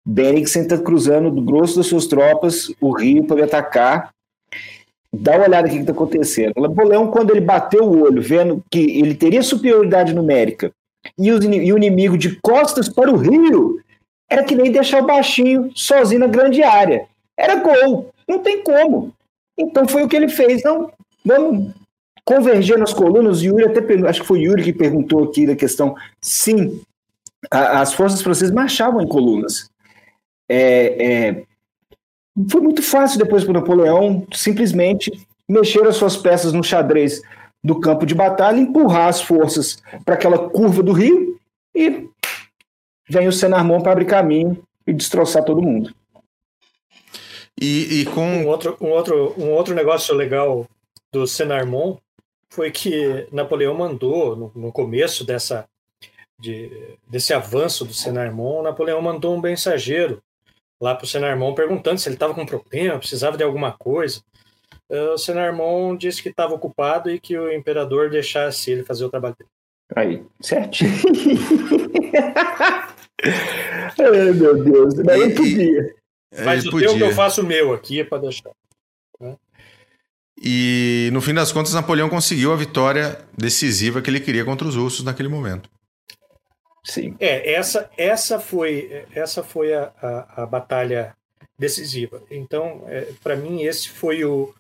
[0.05, 4.12] Bennigsen está cruzando do grosso das suas tropas o rio para atacar.
[5.12, 6.53] Dá uma olhada no que está acontecendo.
[6.57, 10.72] Napoleão, quando ele bateu o olho, vendo que ele teria superioridade numérica
[11.18, 13.82] e o, e o inimigo de costas para o rio,
[14.30, 17.07] era que nem deixar o baixinho sozinho na grande área.
[17.36, 18.12] Era gol.
[18.28, 19.14] Não tem como.
[19.57, 20.64] Então foi o que ele fez.
[20.64, 20.91] Não,
[21.26, 21.74] vamos
[22.30, 26.80] converger nas colunas, Yuri até acho que foi Yuri que perguntou aqui da questão, sim,
[27.49, 29.67] a, as forças francesas marchavam em colunas.
[30.47, 31.43] É, é,
[32.47, 35.11] foi muito fácil depois para Napoleão simplesmente
[35.47, 37.19] mexer as suas peças no xadrez
[37.63, 41.36] do campo de batalha, empurrar as forças para aquela curva do rio
[41.75, 42.07] e
[43.09, 45.95] vem o Senarmont para abrir caminho e destroçar todo mundo.
[47.59, 50.67] E, e com um outro, um outro, um outro negócio legal
[51.11, 51.99] do Senarmont
[52.50, 55.68] foi que Napoleão mandou, no, no começo dessa,
[56.39, 60.22] de, desse avanço do Senarmont, Napoleão mandou um mensageiro
[60.82, 64.22] lá para o Senarmont perguntando se ele estava com problema, precisava de alguma coisa.
[64.89, 69.10] Uh, o Senarmont disse que estava ocupado e que o imperador deixasse ele fazer o
[69.10, 69.50] trabalho dele.
[69.95, 70.91] Aí, certinho.
[74.00, 75.95] Ai, meu Deus, mas eu podia.
[76.43, 78.52] Faz o teu que eu faço o meu aqui, é para deixar.
[80.42, 84.76] E no fim das contas, Napoleão conseguiu a vitória decisiva que ele queria contra os
[84.76, 85.70] russos naquele momento.
[86.84, 87.16] Sim.
[87.20, 91.16] É, essa, essa foi, essa foi a, a, a batalha
[91.58, 92.24] decisiva.
[92.32, 94.54] Então, é, para mim, esse foi o,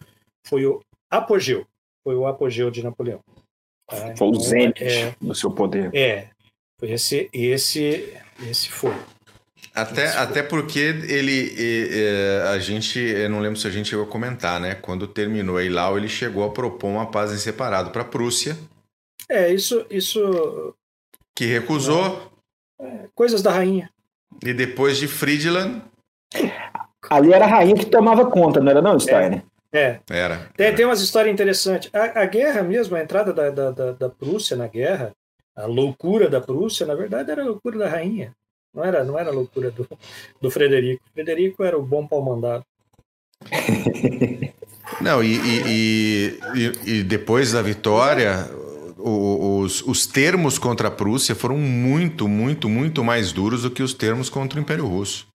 [0.45, 1.65] foi o apogeu.
[2.03, 3.21] Foi o apogeu de Napoleão.
[3.87, 3.95] Tá?
[3.95, 5.93] Foi então, o zênite é, do seu poder.
[5.95, 6.29] É,
[6.81, 8.13] esse, esse,
[8.47, 8.93] esse foi.
[9.73, 11.55] Até, até porque ele,
[12.51, 14.75] a gente, eu não lembro se a gente chegou a comentar, né?
[14.75, 18.57] Quando terminou a Ilau, ele chegou a propor uma paz em separado para a Prússia.
[19.29, 20.75] É, isso, isso.
[21.35, 22.31] Que recusou.
[22.81, 23.89] É, coisas da rainha.
[24.43, 25.81] E depois de Friedland.
[27.09, 29.43] Ali era a rainha que tomava conta, não era não, Steiner?
[29.71, 29.79] É.
[29.79, 30.01] é.
[30.09, 30.49] Era.
[30.55, 30.75] Tem, era.
[30.75, 31.89] tem umas histórias interessantes.
[31.93, 35.13] A, a, guerra mesmo, a entrada da, da, da, da Prússia na guerra,
[35.55, 38.33] a loucura da Prússia, na verdade, era a loucura da rainha.
[38.73, 39.87] Não era, não era loucura do,
[40.41, 41.03] do Frederico.
[41.09, 42.63] O Frederico era o bom pau mandado.
[45.01, 48.49] Não, e, e, e, e, depois da vitória,
[48.97, 53.93] os, os termos contra a Prússia foram muito, muito, muito mais duros do que os
[53.93, 55.27] termos contra o Império Russo.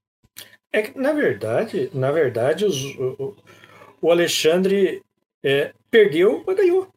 [0.73, 3.35] É que, na verdade, na verdade, os, o,
[4.03, 5.01] o Alexandre
[5.43, 6.89] é, perdeu, mas ganhou.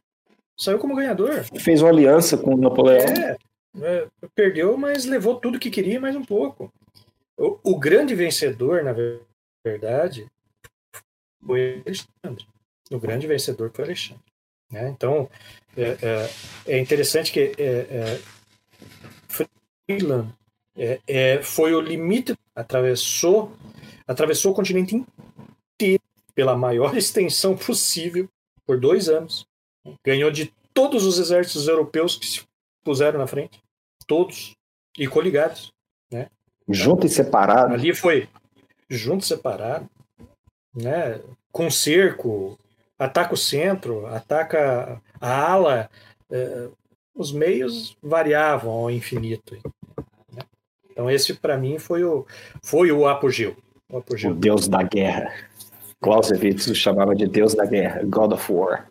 [0.60, 1.46] Saiu como ganhador.
[1.60, 3.06] Fez uma aliança com o Napoleão.
[3.06, 3.38] É,
[3.82, 6.72] É, perdeu, mas levou tudo que queria mais um pouco.
[7.38, 8.94] O, o grande vencedor, na
[9.64, 10.28] verdade,
[11.46, 12.48] foi Alexandre.
[12.90, 14.24] O grande vencedor foi Alexandre.
[14.72, 14.90] Né?
[14.90, 15.30] Então,
[15.76, 16.30] é, é,
[16.74, 18.20] é, interessante que é, é
[19.88, 20.34] Freeland
[20.76, 23.52] é, é, foi o limite, atravessou,
[24.08, 26.04] atravessou o continente inteiro
[26.36, 28.30] pela maior extensão possível
[28.66, 29.46] por dois anos.
[30.04, 32.42] Ganhou de todos os exércitos europeus que se
[32.84, 33.60] puseram na frente,
[34.08, 34.56] todos
[34.98, 35.72] e coligados,
[36.12, 36.30] né?
[36.68, 37.74] Junto e separado.
[37.74, 38.28] Ali foi
[38.90, 39.88] junto e separado,
[40.74, 41.22] né?
[41.52, 42.58] Com cerco,
[42.98, 45.90] ataca o centro, ataca a ala,
[46.32, 46.70] eh,
[47.16, 49.58] os meios variavam ao infinito.
[50.34, 50.42] Né?
[50.92, 52.26] Então esse para mim foi o
[52.62, 53.56] foi o apogeu.
[53.90, 54.32] O, apogeu.
[54.32, 55.34] o deus da guerra.
[56.00, 58.88] Clausewitz o chamava de deus da guerra, God of War.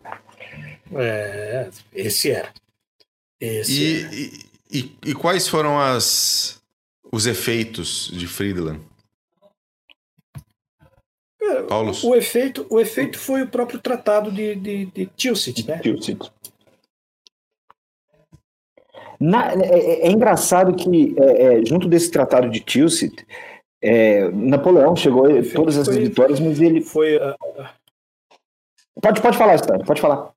[0.93, 2.49] É, esse era.
[3.39, 4.15] Esse e, era.
[4.15, 6.61] E, e, e quais foram as
[7.11, 8.81] os efeitos de Friedland?
[11.67, 11.93] Paulo.
[12.03, 15.79] O efeito, o efeito foi o próprio tratado de, de, de Tilsit, né?
[15.79, 16.31] Tilsit.
[19.19, 23.25] Na, é, é, é, engraçado que, é, é, junto desse tratado de Tilsit,
[23.81, 26.81] é, Napoleão chegou a todas as vitórias, mas ele.
[26.81, 27.17] Foi.
[27.17, 27.35] Uh...
[29.01, 30.31] Pode, pode falar, Stan, pode falar.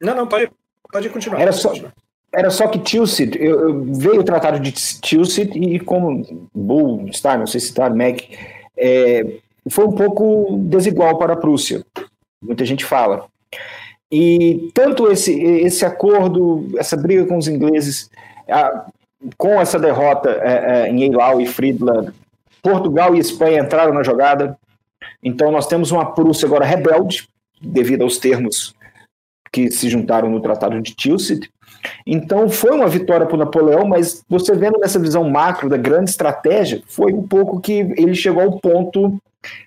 [0.00, 0.50] Não, não, pode,
[0.90, 1.40] pode continuar.
[1.40, 1.94] Era pode só, continuar.
[2.34, 7.38] Era só que Tilsit, eu, eu, veio o tratado de Tilsit e como Bull, Star,
[7.38, 8.22] não sei se Star, Mac,
[8.76, 11.84] é, foi um pouco desigual para a Prússia.
[12.42, 13.26] Muita gente fala.
[14.10, 18.10] E tanto esse, esse acordo, essa briga com os ingleses,
[18.48, 18.86] a,
[19.36, 22.12] com essa derrota é, é, em Eylau e Friedland,
[22.62, 24.58] Portugal e Espanha entraram na jogada.
[25.22, 27.28] Então nós temos uma Prússia agora rebelde,
[27.60, 28.74] devido aos termos
[29.52, 31.50] que se juntaram no Tratado de Tilsit.
[32.06, 36.82] Então foi uma vitória para Napoleão, mas você vendo nessa visão macro da grande estratégia,
[36.86, 39.18] foi um pouco que ele chegou ao ponto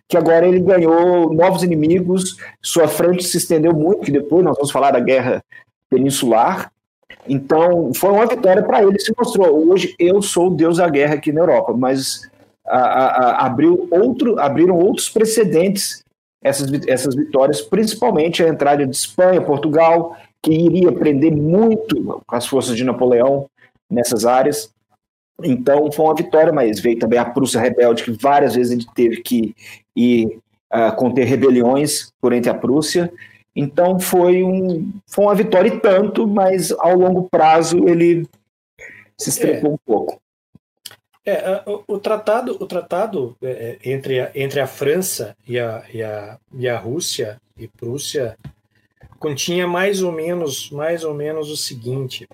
[0.08, 4.72] que agora ele ganhou novos inimigos, sua frente se estendeu muito, que depois nós vamos
[4.72, 5.44] falar da guerra
[5.90, 6.72] peninsular.
[7.28, 9.70] Então foi uma vitória para ele, se mostrou.
[9.70, 12.30] Hoje eu sou o deus da guerra aqui na Europa, mas
[12.66, 16.04] a, a, a, abriu outro, abriram outros precedentes
[16.46, 22.78] essas, essas vitórias, principalmente a entrada de Espanha, Portugal, que iria prender muito as forças
[22.78, 23.50] de Napoleão
[23.90, 24.72] nessas áreas.
[25.44, 29.24] Então foi uma vitória, mas veio também a Prússia rebelde, que várias vezes ele teve
[29.24, 29.56] que
[29.96, 30.38] ir
[30.72, 33.12] uh, conter rebeliões por entre a Prússia.
[33.56, 38.28] Então foi, um, foi uma vitória e tanto, mas ao longo prazo ele
[39.18, 39.74] se estrepou é.
[39.74, 40.22] um pouco.
[41.26, 45.84] É, o, o tratado, o tratado é, é, entre, a, entre a França e a,
[45.92, 48.38] e, a, e a Rússia e Prússia
[49.20, 52.28] continha mais ou menos, mais ou menos o seguinte: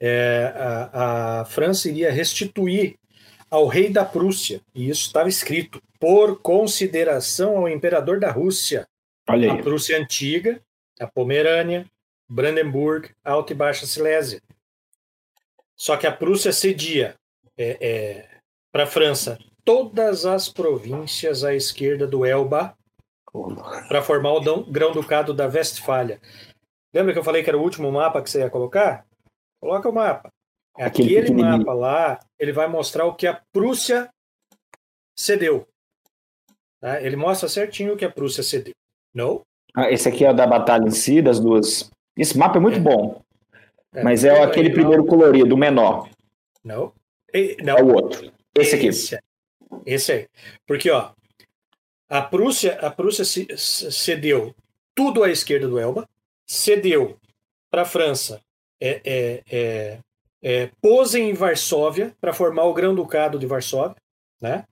[0.00, 2.96] é, a, a França iria restituir
[3.50, 8.88] ao rei da Prússia, e isso estava escrito, por consideração ao imperador da Rússia,
[9.26, 10.60] a Prússia antiga,
[10.98, 11.86] a Pomerânia,
[12.28, 14.40] Brandenburg, Alta e Baixa Silésia.
[15.76, 17.14] Só que a Prússia cedia
[17.56, 18.28] é, é,
[18.72, 22.76] para a França todas as províncias à esquerda do Elba
[23.88, 26.20] para formar o grão-ducado da Westfália.
[26.94, 29.06] Lembra que eu falei que era o último mapa que você ia colocar?
[29.60, 30.28] Coloca o mapa.
[30.74, 34.08] Aquele, Aquele mapa lá, ele vai mostrar o que a Prússia
[35.18, 35.66] cedeu.
[36.80, 37.00] Tá?
[37.00, 38.74] Ele mostra certinho o que a Prússia cedeu.
[39.14, 39.42] Não?
[39.74, 41.90] Ah, esse aqui é o da batalha em si, das duas.
[42.16, 42.80] Esse mapa é muito é.
[42.80, 43.22] bom.
[43.94, 46.08] É, mas é aquele primeiro colorido, o menor.
[46.64, 46.92] Não.
[47.62, 47.78] não.
[47.78, 48.32] É o outro.
[48.54, 48.88] Esse aqui.
[48.88, 49.18] Esse,
[49.86, 50.28] esse aí.
[50.66, 51.12] Porque, ó,
[52.12, 53.24] a Prússia, a Prússia
[53.56, 54.54] cedeu
[54.94, 56.06] tudo à esquerda do Elba,
[56.46, 57.18] cedeu
[57.70, 58.42] para a França
[58.78, 59.98] é, é, é,
[60.42, 63.96] é, Posen em Varsóvia para formar o Grão-Ducado de Varsóvia,
[64.42, 64.66] né?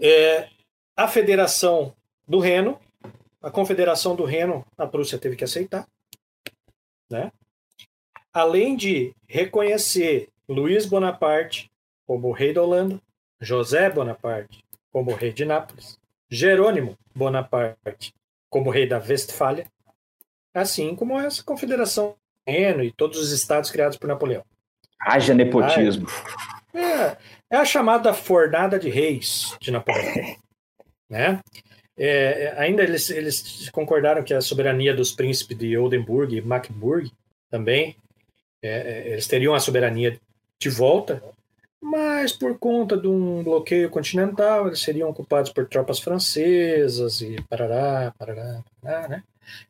[0.00, 0.48] É,
[0.96, 1.94] a Federação
[2.26, 2.80] do Reno,
[3.42, 5.86] a Confederação do Reno, a Prússia teve que aceitar,
[7.10, 7.30] né?
[8.32, 11.70] Além de reconhecer Luiz Bonaparte
[12.06, 12.98] como rei da Holanda,
[13.38, 14.61] José Bonaparte
[14.92, 15.98] como rei de Nápoles,
[16.30, 18.14] Jerônimo Bonaparte
[18.48, 19.66] como rei da Westfália,
[20.54, 22.14] assim como essa confederação
[22.46, 24.44] e todos os estados criados por Napoleão.
[25.00, 26.06] Haja nepotismo.
[26.74, 27.16] É,
[27.50, 30.36] é a chamada fornada de reis de Napoleão.
[31.08, 31.40] né?
[31.96, 37.10] É, é, ainda eles, eles concordaram que a soberania dos príncipes de Oldenburg e Magdeburg
[37.50, 37.96] também,
[38.62, 40.18] é, é, eles teriam a soberania
[40.58, 41.22] de volta,
[41.82, 48.14] mas por conta de um bloqueio continental, eles seriam ocupados por tropas francesas e parará,
[48.16, 49.24] parará, parará né?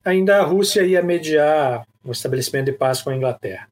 [0.05, 3.67] Ainda a Rússia ia mediar o estabelecimento de paz com a Inglaterra.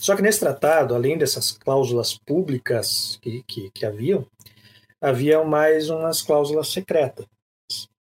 [0.00, 4.26] Só que nesse tratado, além dessas cláusulas públicas que, que, que haviam,
[4.98, 7.26] havia mais umas cláusulas secretas.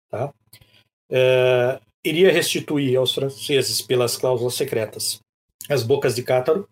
[0.10, 0.34] Tá?
[1.10, 5.20] É, iria restituir aos franceses, pelas cláusulas secretas,
[5.70, 6.68] as bocas de Cátaro,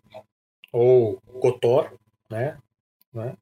[0.72, 1.92] ou Cotor,
[2.28, 2.58] né?
[3.14, 3.34] Né?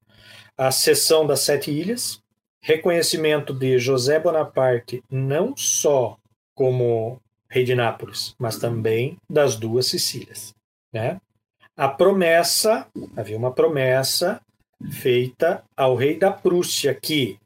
[0.57, 2.21] a cessão das sete ilhas,
[2.61, 6.17] reconhecimento de José Bonaparte não só
[6.55, 10.55] como rei de Nápoles, mas também das duas Sicílias.
[10.93, 11.21] Né?
[11.77, 14.41] A promessa, havia uma promessa
[14.91, 17.39] feita ao rei da Prússia que,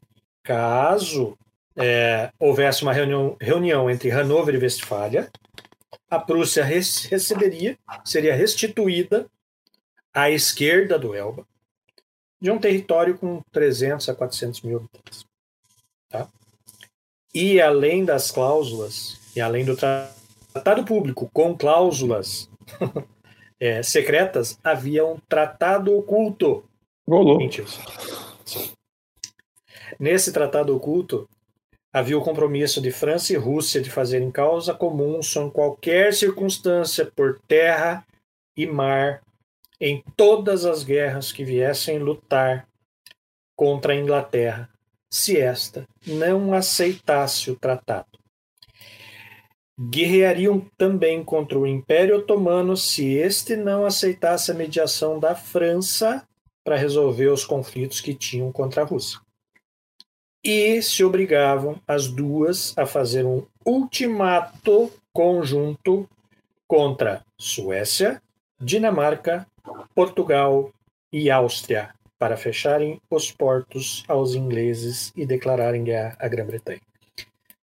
[0.43, 1.37] caso
[1.75, 5.29] é, houvesse uma reunião, reunião entre Hanover e Westfália,
[6.09, 9.27] a Prússia receberia, seria restituída
[10.13, 11.45] à esquerda do Elba,
[12.39, 15.25] de um território com 300 a 400 mil habitantes.
[16.09, 16.27] Tá?
[17.33, 22.49] E além das cláusulas, e além do tratado público com cláusulas
[23.59, 26.63] é, secretas, havia um tratado oculto.
[27.07, 27.39] Rolou.
[29.99, 31.27] Nesse tratado oculto,
[31.93, 37.39] havia o compromisso de França e Rússia de fazerem causa comum em qualquer circunstância por
[37.47, 38.05] terra
[38.55, 39.21] e mar
[39.79, 42.67] em todas as guerras que viessem lutar
[43.55, 44.69] contra a Inglaterra,
[45.11, 48.17] se esta não aceitasse o tratado.
[49.79, 56.27] Guerreariam também contra o Império Otomano se este não aceitasse a mediação da França
[56.63, 59.19] para resolver os conflitos que tinham contra a Rússia.
[60.43, 66.09] E se obrigavam as duas a fazer um ultimato conjunto
[66.67, 68.21] contra Suécia,
[68.59, 69.47] Dinamarca
[69.93, 70.71] Portugal
[71.11, 76.81] e Áustria para fecharem os portos aos ingleses e declararem guerra à Grã-Bretanha.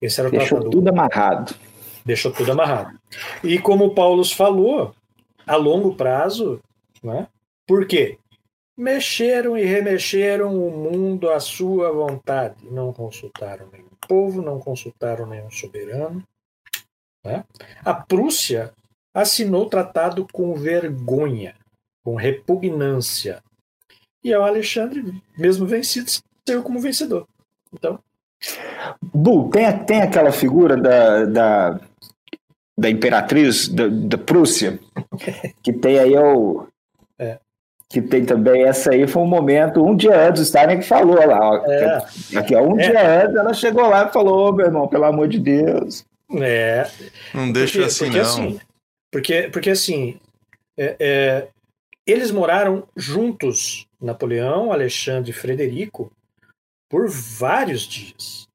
[0.02, 0.70] Esse era o Deixou tratado.
[0.70, 1.56] tudo amarrado.
[2.06, 3.00] Deixou tudo amarrado.
[3.44, 4.94] E como o Paulo falou,
[5.48, 6.62] a longo prazo,
[7.02, 7.28] né?
[7.66, 8.18] por quê?
[8.78, 12.56] Mexeram e remexeram o mundo à sua vontade.
[12.70, 16.24] Não consultaram nenhum povo, não consultaram nenhum soberano.
[17.24, 17.44] Né?
[17.86, 18.74] A Prússia
[19.14, 21.56] assinou o tratado com vergonha
[22.04, 23.42] com repugnância.
[24.24, 26.10] E o Alexandre, mesmo vencido,
[26.48, 27.28] saiu como vencedor.
[27.74, 28.00] Então.
[29.02, 31.80] Bu, tem, tem aquela figura da, da,
[32.78, 34.80] da imperatriz da, da Prússia,
[35.62, 36.68] que tem aí o.
[37.18, 37.38] É.
[37.90, 41.26] Que tem também essa aí, foi um momento, um dia antes, o Steiner que falou
[41.26, 41.40] lá.
[41.40, 41.98] Ó, é.
[42.36, 42.90] Aqui, ó, um é.
[42.90, 46.06] dia antes, ela chegou lá e falou: meu irmão, pelo amor de Deus.
[46.36, 46.88] É.
[47.34, 48.26] Não deixa porque, assim, porque, não.
[48.26, 48.60] Assim,
[49.12, 50.20] porque, porque assim,
[50.78, 51.48] é, é,
[52.06, 56.12] eles moraram juntos, Napoleão, Alexandre e Frederico,
[56.90, 58.48] por vários dias.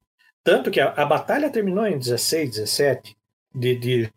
[0.44, 3.16] Tanto que a, a batalha terminou em 16, 17
[3.54, 4.12] de, de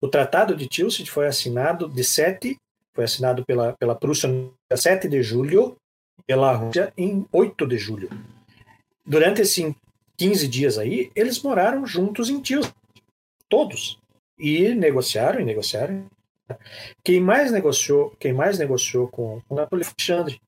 [0.00, 2.56] o Tratado de Tilsit foi assinado de 7,
[2.94, 5.76] foi assinado pela, pela Prússia no 7 de julho,
[6.26, 8.10] pela Rússia em 8 de julho.
[9.04, 9.74] Durante esses
[10.16, 12.74] 15 dias aí, eles moraram juntos em Tilsit,
[13.48, 13.98] todos.
[14.38, 16.06] E negociaram, e negociaram,
[17.04, 20.40] quem mais negociou, quem mais negociou com, o Napoleão Alexandre?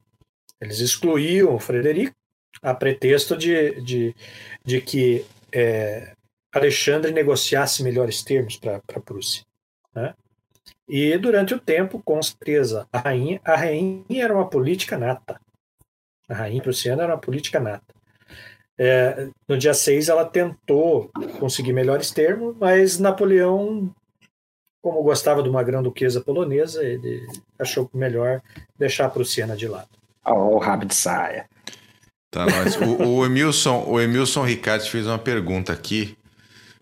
[0.60, 2.14] Eles excluíam o Frederico
[2.62, 4.14] a pretexto de, de,
[4.64, 6.14] de que é,
[6.52, 9.44] Alexandre negociasse melhores termos para a Prússia.
[9.94, 10.14] Né?
[10.88, 15.40] E durante o tempo, com certeza, a rainha, a rainha era uma política nata.
[16.28, 17.94] A rainha prussiana era uma política nata.
[18.78, 23.94] É, no dia 6 ela tentou conseguir melhores termos, mas Napoleão
[24.82, 27.26] como gostava de uma grã-duquesa polonesa, ele
[27.58, 28.40] achou melhor
[28.78, 29.88] deixar a prussiana de lado.
[30.24, 31.46] Oh, o rabo de saia.
[32.30, 36.16] Tá, mas o, o, Emilson, o Emilson Ricardo fez uma pergunta aqui.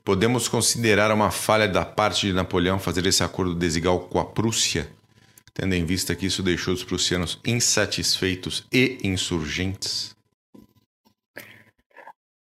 [0.05, 4.89] Podemos considerar uma falha da parte de Napoleão fazer esse acordo desigual com a Prússia,
[5.55, 10.17] tendo em vista que isso deixou os prussianos insatisfeitos e insurgentes?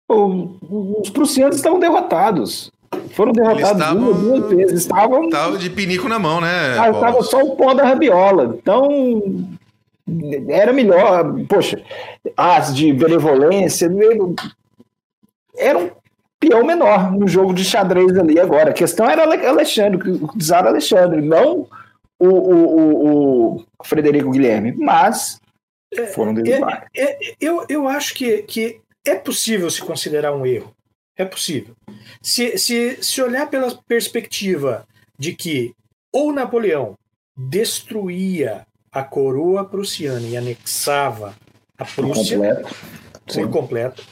[0.09, 2.71] Os prussianos estavam derrotados.
[3.11, 4.83] Foram derrotados tavam, duas, duas vezes.
[4.83, 5.25] Estavam.
[5.25, 6.73] Estavam de pinico na mão, né?
[6.73, 8.57] Estava só o pó da rabiola.
[8.61, 9.57] Então.
[10.49, 11.35] Era melhor.
[11.49, 11.83] Poxa,
[12.37, 13.91] as de benevolência.
[15.57, 15.91] Era um
[16.39, 18.71] peão menor no jogo de xadrez ali agora.
[18.71, 21.67] A questão era Alexandre, o czar Alexandre, não
[22.19, 24.73] o, o, o, o Frederico Guilherme.
[24.77, 25.41] Mas
[26.13, 26.89] foram é, derrubados.
[26.95, 30.75] É, é, eu, eu acho que, que é possível se considerar um erro.
[31.17, 31.77] É possível.
[32.21, 34.87] Se, se, se olhar pela perspectiva
[35.19, 35.75] de que
[36.13, 36.97] ou Napoleão
[37.37, 41.37] destruía a coroa prussiana e anexava
[41.77, 42.77] a Prússia por completo,
[43.27, 44.07] por completo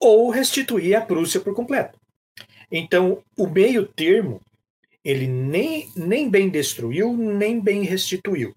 [0.00, 1.98] ou restituía a Prússia por completo.
[2.70, 4.40] Então, o meio termo
[5.04, 8.52] Ele nem, nem bem destruiu, nem bem restituiu.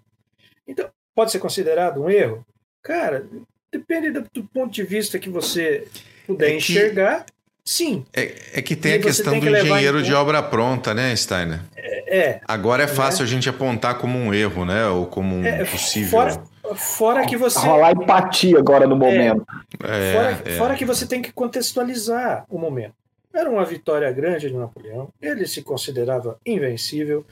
[0.66, 2.44] Então, pode ser considerado um erro?
[2.82, 3.24] Cara,
[3.70, 5.86] depende do, do ponto de vista que você
[6.26, 7.24] puder é que, enxergar.
[7.70, 8.04] Sim.
[8.12, 11.14] É, é que tem e a questão tem que do engenheiro de obra pronta, né,
[11.14, 11.60] Steiner?
[11.76, 12.18] É.
[12.18, 12.92] é Agora é né?
[12.92, 14.88] fácil a gente apontar como um erro, né?
[14.88, 16.10] Ou como um é, possível.
[16.10, 16.42] Fora,
[16.74, 17.60] fora que você.
[17.60, 18.98] Rolar empatia agora no é.
[18.98, 19.46] momento.
[19.84, 20.56] É, fora, é.
[20.58, 22.94] fora que você tem que contextualizar o momento.
[23.32, 27.24] Era uma vitória grande de Napoleão, ele se considerava invencível,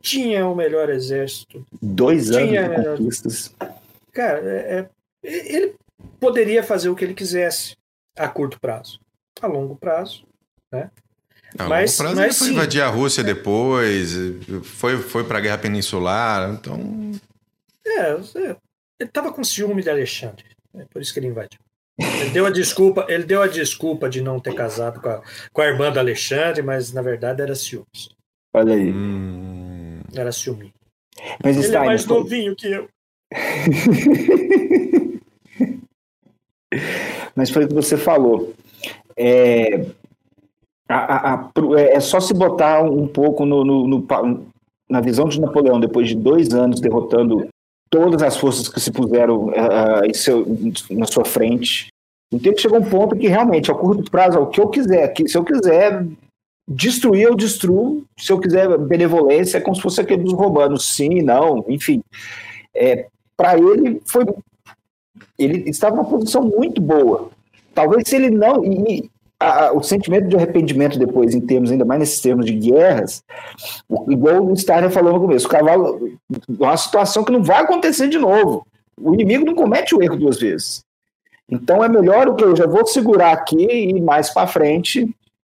[0.00, 1.66] tinha o melhor exército.
[1.82, 2.96] Dois anos de melhor...
[2.96, 3.52] conquistas.
[4.12, 4.88] Cara, é, é,
[5.24, 5.74] ele
[6.20, 7.74] poderia fazer o que ele quisesse
[8.16, 9.00] a curto prazo.
[9.40, 10.24] A longo prazo,
[10.72, 10.90] né?
[11.58, 12.52] A mas, longo prazo mas, ele foi sim.
[12.54, 14.14] invadir a Rússia depois,
[14.62, 17.10] foi, foi para a Guerra Peninsular, então...
[17.86, 18.58] É, ele
[19.00, 20.44] estava com ciúme de Alexandre,
[20.74, 21.58] é por isso que ele invadiu.
[21.98, 25.22] Ele deu a desculpa, ele deu a desculpa de não ter casado com a,
[25.52, 28.08] com a irmã do Alexandre, mas na verdade era ciúmes.
[28.54, 28.90] Olha aí.
[28.90, 30.00] Hum.
[30.14, 30.72] Era ciúme.
[31.42, 32.88] Mas ele é mais novinho que eu.
[37.36, 38.54] mas foi o que você falou.
[39.16, 39.86] É,
[40.88, 44.06] a, a, é, é só se botar um pouco no, no, no,
[44.88, 47.48] na visão de Napoleão, depois de dois anos derrotando
[47.88, 50.46] todas as forças que se puseram uh, seu,
[50.90, 51.88] na sua frente.
[52.32, 55.36] Então chegou um ponto que realmente, a curto prazo, o que eu quiser, que, se
[55.36, 56.06] eu quiser
[56.68, 58.04] destruir, eu destruo.
[58.16, 62.02] Se eu quiser benevolência, é como se fosse aquele dos romanos, sim, não, enfim.
[62.74, 64.24] É, Para ele, foi.
[65.36, 67.30] Ele estava numa posição muito boa.
[67.80, 68.62] Talvez se ele não.
[68.62, 73.24] E, a, o sentimento de arrependimento depois, em termos, ainda mais nesses termos de guerras,
[74.08, 78.18] igual o Steiner falou no começo, o cavalo, uma situação que não vai acontecer de
[78.18, 78.66] novo.
[79.00, 80.84] O inimigo não comete o erro duas vezes.
[81.48, 85.08] Então é melhor o que eu já vou segurar aqui e mais para frente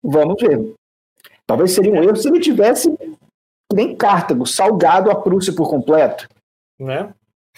[0.03, 0.75] vamos ver.
[1.47, 2.93] Talvez seria um erro se ele tivesse
[3.71, 6.27] nem Cartago, salgado a Prússia por completo.
[6.81, 7.13] Né?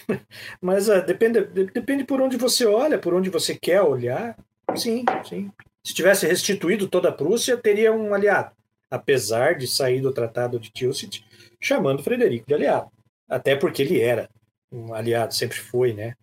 [0.61, 4.35] Mas uh, depende, depende por onde você olha, por onde você quer olhar.
[4.75, 5.51] Sim, sim.
[5.83, 8.51] Se tivesse restituído toda a Prússia, teria um aliado,
[8.89, 11.25] apesar de sair do Tratado de Tilsit
[11.59, 12.91] chamando Frederico de aliado.
[13.29, 14.29] Até porque ele era
[14.71, 16.13] um aliado, sempre foi, né?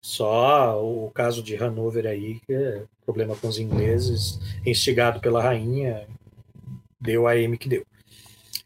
[0.00, 6.06] Só o caso de Hanover aí, é problema com os ingleses, instigado pela rainha,
[7.00, 7.86] deu a M que deu.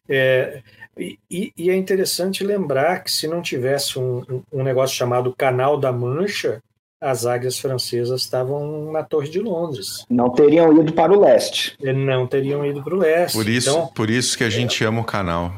[0.08, 0.62] É,
[0.96, 1.18] e,
[1.56, 6.62] e, é interessante lembrar que se não tivesse um, um negócio chamado Canal da Mancha,
[7.02, 10.06] as águias francesas estavam na Torre de Londres.
[10.08, 11.76] Não teriam ido para o leste.
[11.80, 13.34] Não teriam ido para o leste.
[13.34, 15.52] Por isso, então, por isso que a gente é, ama o canal.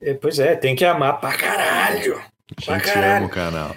[0.00, 2.18] É, pois é, tem que amar pra caralho.
[2.56, 3.16] A gente caralho.
[3.18, 3.76] ama o canal.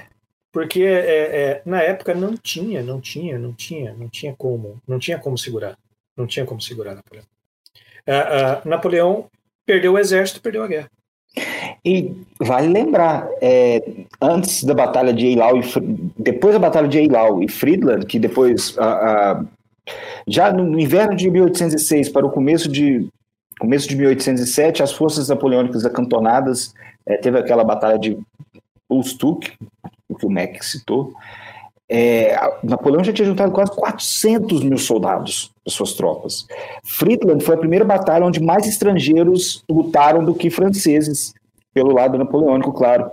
[0.53, 4.97] Porque é, é, na época não tinha, não tinha, não tinha, não tinha como, não
[4.97, 5.77] tinha como segurar,
[6.15, 7.25] não tinha como segurar Napoleão.
[8.07, 9.29] Ah, ah, Napoleão
[9.65, 10.89] perdeu o exército, perdeu a guerra.
[11.85, 13.83] E vale lembrar, é,
[14.19, 15.61] antes da Batalha de Eylau, e,
[16.17, 19.45] depois da Batalha de Eylau e Friedland, que depois, a, a,
[20.27, 23.07] já no inverno de 1806 para o começo de,
[23.59, 26.73] começo de 1807, as forças napoleônicas acantonadas,
[27.05, 28.17] é, teve aquela Batalha de
[28.89, 29.53] Ulstuk,
[30.09, 31.13] o que o Mac citou,
[31.87, 36.47] é, Napoleão já tinha juntado quase 400 mil soldados das suas tropas.
[36.83, 41.33] Friedland foi a primeira batalha onde mais estrangeiros lutaram do que franceses,
[41.75, 43.11] pelo lado napoleônico, claro.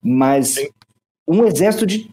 [0.00, 0.56] Mas
[1.26, 2.10] um exército de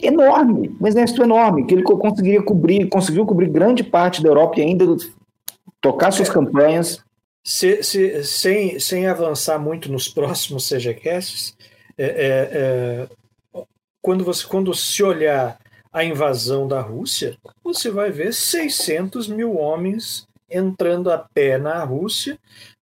[0.00, 4.62] enorme, um exército enorme, que ele conseguiria cobrir, conseguiu cobrir grande parte da Europa e
[4.62, 4.84] ainda
[5.80, 7.02] tocar suas é, campanhas.
[7.42, 11.56] Se, se, sem, sem avançar muito nos próximos CGCasts,
[11.96, 13.08] é, é, é
[14.02, 15.58] quando você quando se olhar
[15.92, 22.38] a invasão da Rússia, você vai ver 600 mil homens entrando a pé na Rússia,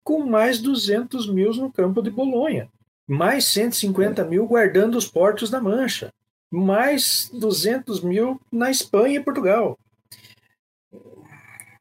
[0.07, 2.69] com mais 200 mil no campo de Bolonha,
[3.09, 6.13] mais 150 mil guardando os portos da Mancha,
[6.49, 9.77] mais 200 mil na Espanha e Portugal.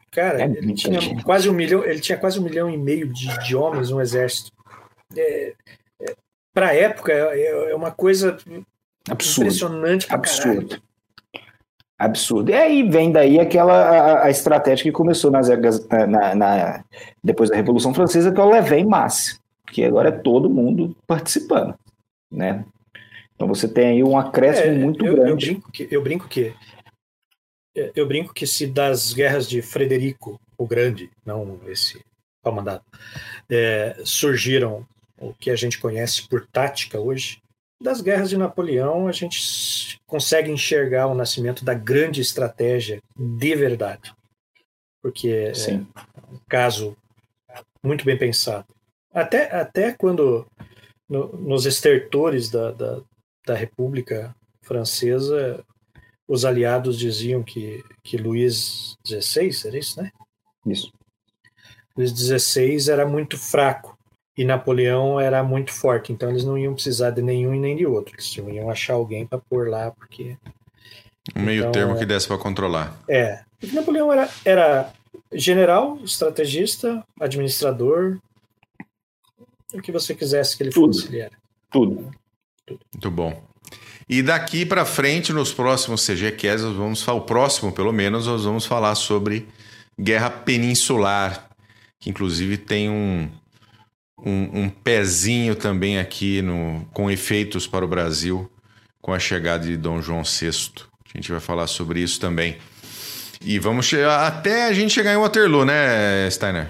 [0.10, 3.28] Cara, é ele tinha quase um milhão, ele tinha quase um milhão e meio de,
[3.44, 4.52] de homens no exército.
[5.16, 5.54] É,
[6.02, 6.16] é,
[6.52, 8.40] Para a época é, é uma coisa
[9.08, 9.50] Absurdo.
[9.50, 10.82] Impressionante Absurdo.
[11.98, 12.52] Absurdo.
[12.52, 16.84] E aí vem daí aquela a, a estratégia que começou nas, na, na,
[17.24, 20.96] depois da Revolução Francesa, que é o levei em massa, que agora é todo mundo
[21.08, 21.74] participando,
[22.30, 22.66] né?
[23.34, 25.48] Então você tem aí um acréscimo é, muito eu, grande.
[25.48, 26.54] Eu brinco, que, eu brinco que
[27.94, 32.00] eu brinco que se das guerras de Frederico o Grande, não esse
[32.42, 32.84] comandado,
[33.50, 34.86] é, surgiram
[35.20, 37.42] o que a gente conhece por tática hoje,
[37.82, 44.14] das guerras de Napoleão, a gente consegue enxergar o nascimento da grande estratégia de verdade.
[45.02, 46.98] Porque é, um caso
[47.84, 48.66] muito bem pensado.
[49.14, 50.48] Até, até quando
[51.08, 53.02] no, nos estertores da, da,
[53.46, 55.64] da República Francesa,
[56.28, 60.12] os aliados diziam que, que Luís XVI, era isso, né?
[60.66, 60.92] Isso.
[61.96, 63.95] Luís XVI era muito fraco
[64.38, 67.86] e Napoleão era muito forte, então eles não iam precisar de nenhum e nem de
[67.86, 70.38] outro, eles iam achar alguém para pôr lá, porque.
[71.36, 71.98] Um meio Então, termo é.
[71.98, 73.00] que desse para controlar.
[73.08, 73.42] É.
[73.60, 74.94] Porque Napoleão era, era
[75.34, 78.20] general, estrategista, administrador,
[79.74, 80.94] o que você quisesse que ele Tudo.
[80.94, 81.34] fosse, ele era.
[81.72, 82.12] Tudo.
[82.70, 83.44] Muito bom.
[84.08, 88.44] E daqui para frente, nos próximos CGCast, nós vamos falar, o próximo pelo menos, nós
[88.46, 89.48] vamos falar sobre
[90.00, 91.50] Guerra Peninsular,
[92.00, 93.30] que inclusive tem um,
[94.18, 98.52] um, um pezinho também aqui no, com efeitos para o Brasil,
[99.02, 100.50] com a chegada de Dom João VI.
[101.14, 102.58] A gente vai falar sobre isso também.
[103.42, 106.70] E vamos chegar até a gente chegar em Waterloo, né, Steiner?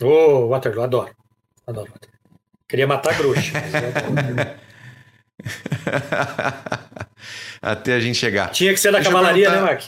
[0.00, 1.14] Ô, Waterloo, adoro.
[1.66, 2.18] Adoro Waterloo.
[2.68, 3.40] Queria matar eu adoro.
[7.60, 8.50] até a gente chegar.
[8.50, 9.82] Tinha que ser da Deixa cavalaria, né, Mark?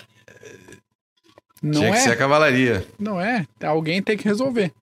[1.63, 2.01] Não Tinha que é?
[2.01, 2.87] ser a cavalaria.
[2.99, 3.47] Não é?
[3.63, 4.73] Alguém tem que resolver.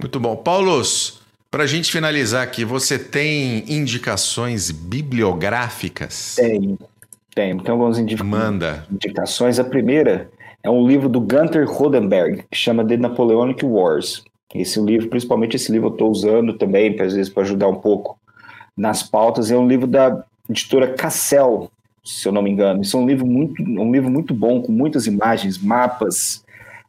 [0.00, 0.36] Muito bom.
[0.36, 1.20] Paulos,
[1.50, 6.36] para a gente finalizar aqui, você tem indicações bibliográficas?
[6.36, 6.78] Tem.
[7.34, 7.58] Tem.
[7.58, 8.86] Tem algumas indica- Manda.
[8.90, 9.58] indicações.
[9.58, 10.30] A primeira
[10.62, 14.22] é um livro do Gunther Rodenberg, que chama The Napoleonic Wars.
[14.54, 18.18] Esse livro, principalmente esse livro, eu estou usando também, às vezes, para ajudar um pouco
[18.76, 19.50] nas pautas.
[19.50, 21.70] É um livro da editora Cassel,
[22.04, 22.82] se eu não me engano.
[22.82, 26.44] Isso é um livro muito, um livro muito bom, com muitas imagens, mapas.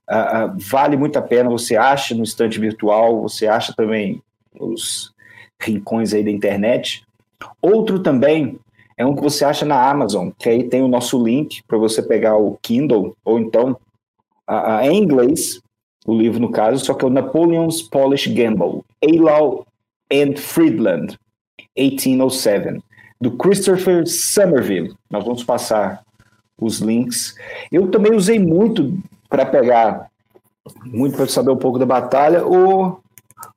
[0.10, 1.50] Ah, vale muito a pena.
[1.50, 4.22] Você acha no estante virtual, você acha também
[4.60, 5.14] os
[5.62, 7.04] rincões aí da internet.
[7.62, 8.58] Outro também
[8.98, 12.02] é um que você acha na Amazon, que aí tem o nosso link para você
[12.02, 13.78] pegar o Kindle, ou então
[14.48, 15.62] a- é em inglês,
[16.08, 19.66] o livro no caso, só que é o Napoleon's Polish Gamble, Eylau
[20.12, 21.18] and Friedland,
[21.78, 22.82] 1807,
[23.22, 24.94] do Christopher Somerville.
[25.10, 26.04] Nós vamos passar
[26.60, 27.36] os links.
[27.72, 28.98] Eu também usei muito
[29.30, 30.10] para pegar,
[30.84, 33.00] muito para saber um pouco da batalha, o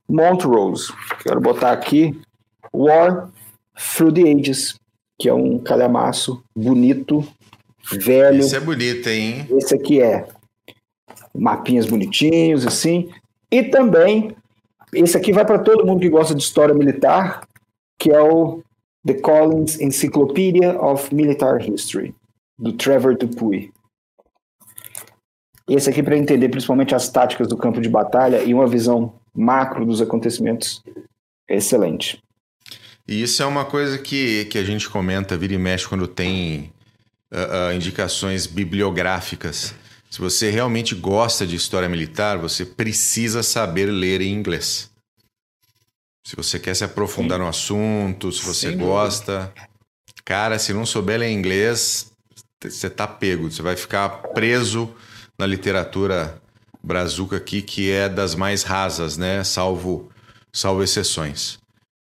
[0.08, 0.92] Montrose.
[1.22, 2.20] Quero botar aqui
[2.72, 3.30] War
[3.74, 4.74] Through the Ages,
[5.18, 7.26] que é um calhamaço bonito,
[7.90, 8.40] velho.
[8.40, 9.46] Isso é bonito, hein?
[9.50, 10.28] Esse aqui é
[11.34, 13.10] mapinhas bonitinhos, assim.
[13.50, 14.36] E também,
[14.92, 17.46] esse aqui vai para todo mundo que gosta de história militar,
[17.98, 18.62] que é o
[19.06, 22.14] The Collins Encyclopedia of Military History,
[22.58, 23.72] do Trevor Dupuy.
[25.74, 29.86] Esse aqui para entender principalmente as táticas do campo de batalha e uma visão macro
[29.86, 30.82] dos acontecimentos
[31.48, 32.22] é excelente.
[33.08, 36.70] E isso é uma coisa que, que a gente comenta, vira e mexe, quando tem
[37.30, 39.74] ah, ah, indicações bibliográficas.
[40.10, 44.90] Se você realmente gosta de história militar, você precisa saber ler em inglês.
[46.26, 49.50] Se você quer se aprofundar no assunto, se você Sem gosta.
[50.22, 52.12] Cara, se não souber ler inglês,
[52.62, 53.50] você tá pego.
[53.50, 54.94] Você vai ficar preso
[55.43, 56.40] na literatura
[56.81, 59.43] brazuca aqui, que é das mais rasas, né?
[59.43, 60.09] Salvo,
[60.52, 61.59] salvo exceções.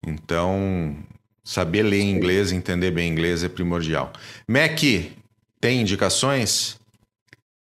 [0.06, 0.96] Então,
[1.44, 4.14] saber ler inglês, entender bem inglês é primordial.
[4.48, 4.80] Mac,
[5.60, 6.80] tem indicações?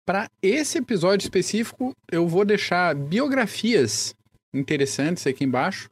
[0.06, 4.14] Para esse episódio específico, eu vou deixar biografias
[4.54, 5.90] interessantes aqui embaixo.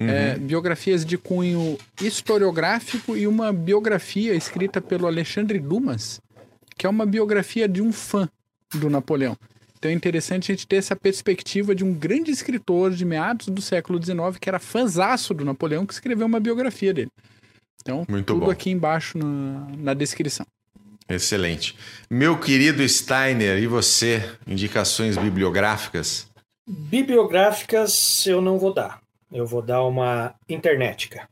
[0.00, 0.10] Uhum.
[0.10, 6.20] É, biografias de cunho historiográfico e uma biografia escrita pelo Alexandre Dumas,
[6.76, 8.28] que é uma biografia de um fã
[8.74, 9.36] do Napoleão.
[9.78, 13.60] Então é interessante a gente ter essa perspectiva de um grande escritor de meados do
[13.60, 17.10] século XIX que era fãzaço do Napoleão, que escreveu uma biografia dele.
[17.82, 18.50] Então, Muito tudo bom.
[18.50, 20.44] aqui embaixo na, na descrição.
[21.08, 21.76] Excelente.
[22.10, 24.28] Meu querido Steiner, e você?
[24.44, 26.28] Indicações bibliográficas?
[26.66, 29.00] Bibliográficas eu não vou dar.
[29.30, 31.28] Eu vou dar uma internetica.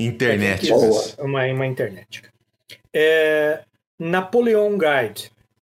[0.00, 0.72] Internet.
[1.18, 2.28] Uma, uma internetica.
[2.92, 3.62] É,
[3.98, 5.30] Napoleon Guide.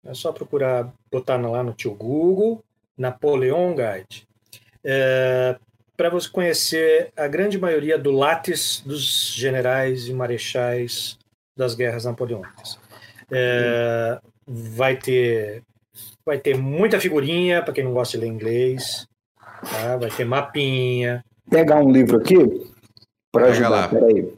[0.08, 2.64] É só procurar, botar lá no tio Google,
[2.98, 4.28] Napoleon Guide.
[5.96, 11.18] Para você conhecer a grande maioria do látis dos generais e marechais
[11.56, 12.80] das guerras napoleônicas.
[13.32, 15.64] É, vai ter
[16.26, 19.08] vai ter muita figurinha para quem não gosta de ler inglês,
[19.70, 19.98] tá?
[19.98, 22.36] vai ter mapinha, Pegar um livro aqui
[23.32, 23.70] para ajudar.
[23.70, 23.88] lá.
[23.88, 24.34] Peraí.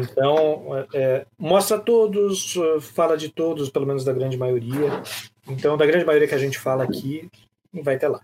[0.00, 5.02] Então, é, mostra todos, eh, fala de todos, pelo menos da grande maioria.
[5.46, 7.28] Então, da grande maioria que a gente fala aqui,
[7.72, 8.20] vai ter lá.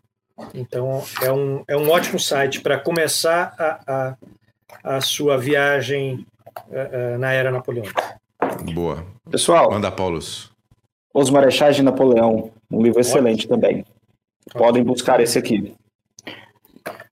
[0.54, 4.16] Então, é um, é um ótimo site para começar a,
[4.84, 6.26] a, a sua viagem
[6.70, 8.20] eh, eh, na era napoleônica.
[8.72, 9.04] Boa.
[9.30, 10.52] Pessoal, Manda, Paulos.
[11.12, 13.84] Os Marechais de Napoleão, um livro excelente também.
[14.52, 15.74] Podem buscar esse aqui.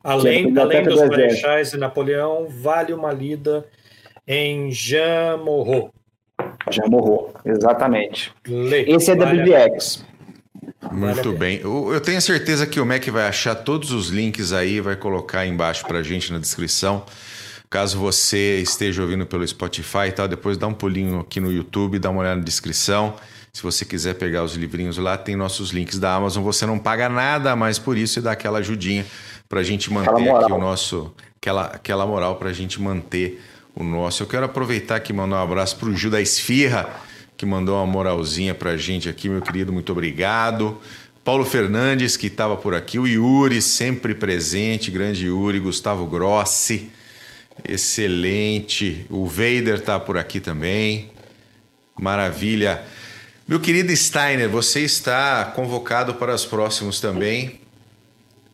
[0.04, 1.06] Além, a além dos do.
[1.08, 3.66] Marechais e Napoleão, vale uma lida
[4.26, 5.92] em Jean Moreau.
[6.70, 8.32] Já morrou, exatamente.
[8.46, 8.82] Lê.
[8.82, 10.04] Esse é da Vale a- BBX.
[10.90, 11.60] Muito Vale a bem.
[11.62, 15.40] Eu eu tenho certeza que o Mac vai achar todos os links aí, vai colocar
[15.40, 17.04] aí embaixo pra gente na descrição.
[17.70, 21.98] Caso você esteja ouvindo pelo Spotify e tal, depois dá um pulinho aqui no YouTube,
[21.98, 23.14] dá uma olhada na descrição.
[23.54, 26.42] Se você quiser pegar os livrinhos lá, tem nossos links da Amazon.
[26.42, 29.04] Você não paga nada mais por isso e dá aquela ajudinha
[29.46, 31.14] pra gente manter aqui o nosso.
[31.36, 33.42] Aquela, aquela moral pra gente manter
[33.74, 34.22] o nosso.
[34.22, 36.88] Eu quero aproveitar aqui e mandar um abraço pro Gil da Esfirra,
[37.36, 39.70] que mandou uma moralzinha pra gente aqui, meu querido.
[39.70, 40.80] Muito obrigado.
[41.22, 42.98] Paulo Fernandes, que estava por aqui.
[42.98, 44.90] O Yuri, sempre presente.
[44.90, 45.60] Grande Yuri.
[45.60, 46.90] Gustavo Grossi.
[47.68, 49.04] Excelente.
[49.10, 51.10] O Vader tá por aqui também.
[52.00, 52.82] Maravilha.
[53.52, 57.60] Meu querido Steiner, você está convocado para os próximos também.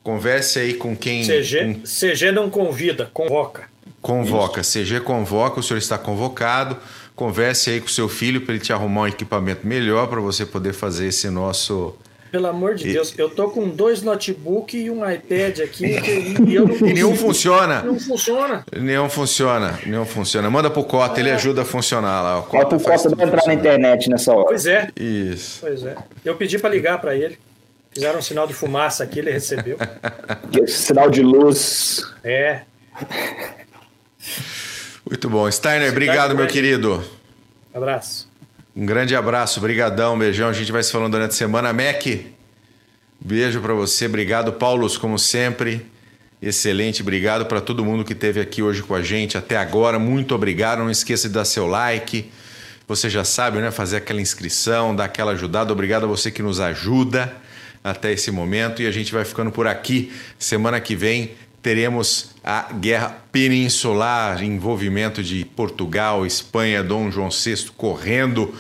[0.03, 3.69] Converse aí com quem CG, CG não convida, convoca.
[4.03, 4.61] convoca.
[4.61, 6.77] CG convoca, o senhor está convocado.
[7.15, 10.45] Converse aí com o seu filho para ele te arrumar um equipamento melhor para você
[10.45, 11.95] poder fazer esse nosso.
[12.31, 16.37] Pelo amor de E- Deus, eu tô com dois notebooks e um iPad aqui que-
[16.47, 17.83] e eu não E nenhum consigo- funciona.
[17.83, 18.65] Não funciona.
[18.77, 19.79] Nenhum funciona.
[19.87, 20.51] Nenhum funciona.
[20.51, 22.39] Manda pro Cota, ele ajuda a funcionar lá.
[22.41, 24.47] O Bota o tudo vai entrar na internet nessa hora.
[24.47, 25.59] Pois é, Isso.
[25.61, 25.97] pois é.
[26.25, 27.39] Eu pedi para ligar para ele.
[27.91, 29.79] Fizeram um sinal de fumaça aqui, ele recebeu.
[30.69, 32.03] Sinal de luz.
[32.23, 32.61] É.
[35.09, 35.51] Muito bom.
[35.51, 37.03] Steiner, obrigado, meu querido.
[37.75, 38.28] Abraço.
[38.79, 40.49] Um grande abraço, brigadão, beijão.
[40.49, 41.73] A gente vai se falando durante a semana.
[41.73, 42.07] Mac,
[43.19, 44.07] beijo pra você.
[44.07, 45.85] Obrigado, Paulos, como sempre.
[46.41, 49.99] Excelente, obrigado para todo mundo que esteve aqui hoje com a gente até agora.
[49.99, 50.79] Muito obrigado.
[50.79, 52.31] Não esqueça de dar seu like.
[52.87, 53.73] Você já sabe, né?
[53.73, 55.73] Fazer aquela inscrição, dar aquela ajudada.
[55.73, 57.35] Obrigado a você que nos ajuda
[57.83, 58.81] até esse momento.
[58.81, 60.13] E a gente vai ficando por aqui.
[60.39, 61.33] Semana que vem
[61.63, 68.55] teremos a Guerra Peninsular, envolvimento de Portugal, Espanha, Dom João VI correndo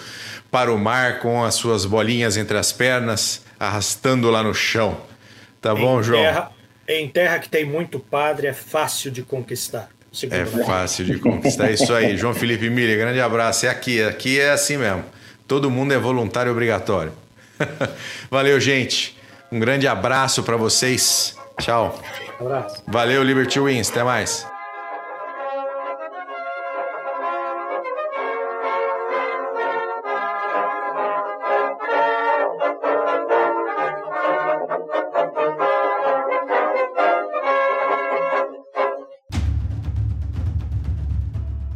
[0.50, 4.96] para o mar com as suas bolinhas entre as pernas, arrastando lá no chão.
[5.60, 6.22] Tá bom, em João?
[6.22, 6.52] Terra,
[6.88, 9.90] em terra que tem muito padre, é fácil de conquistar.
[10.30, 10.66] É Mac.
[10.66, 11.68] fácil de conquistar.
[11.68, 12.16] É isso aí.
[12.16, 13.66] João Felipe Milha, grande abraço.
[13.66, 15.04] É aqui, aqui é assim mesmo.
[15.46, 17.12] Todo mundo é voluntário e obrigatório.
[18.30, 19.16] Valeu, gente.
[19.52, 21.36] Um grande abraço para vocês.
[21.60, 22.00] Tchau.
[22.40, 22.82] Abraço.
[22.86, 23.90] Valeu, Liberty Wins.
[23.90, 24.46] Até mais.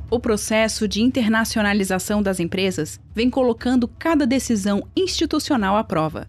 [0.09, 6.29] O processo de internacionalização das empresas vem colocando cada decisão institucional à prova.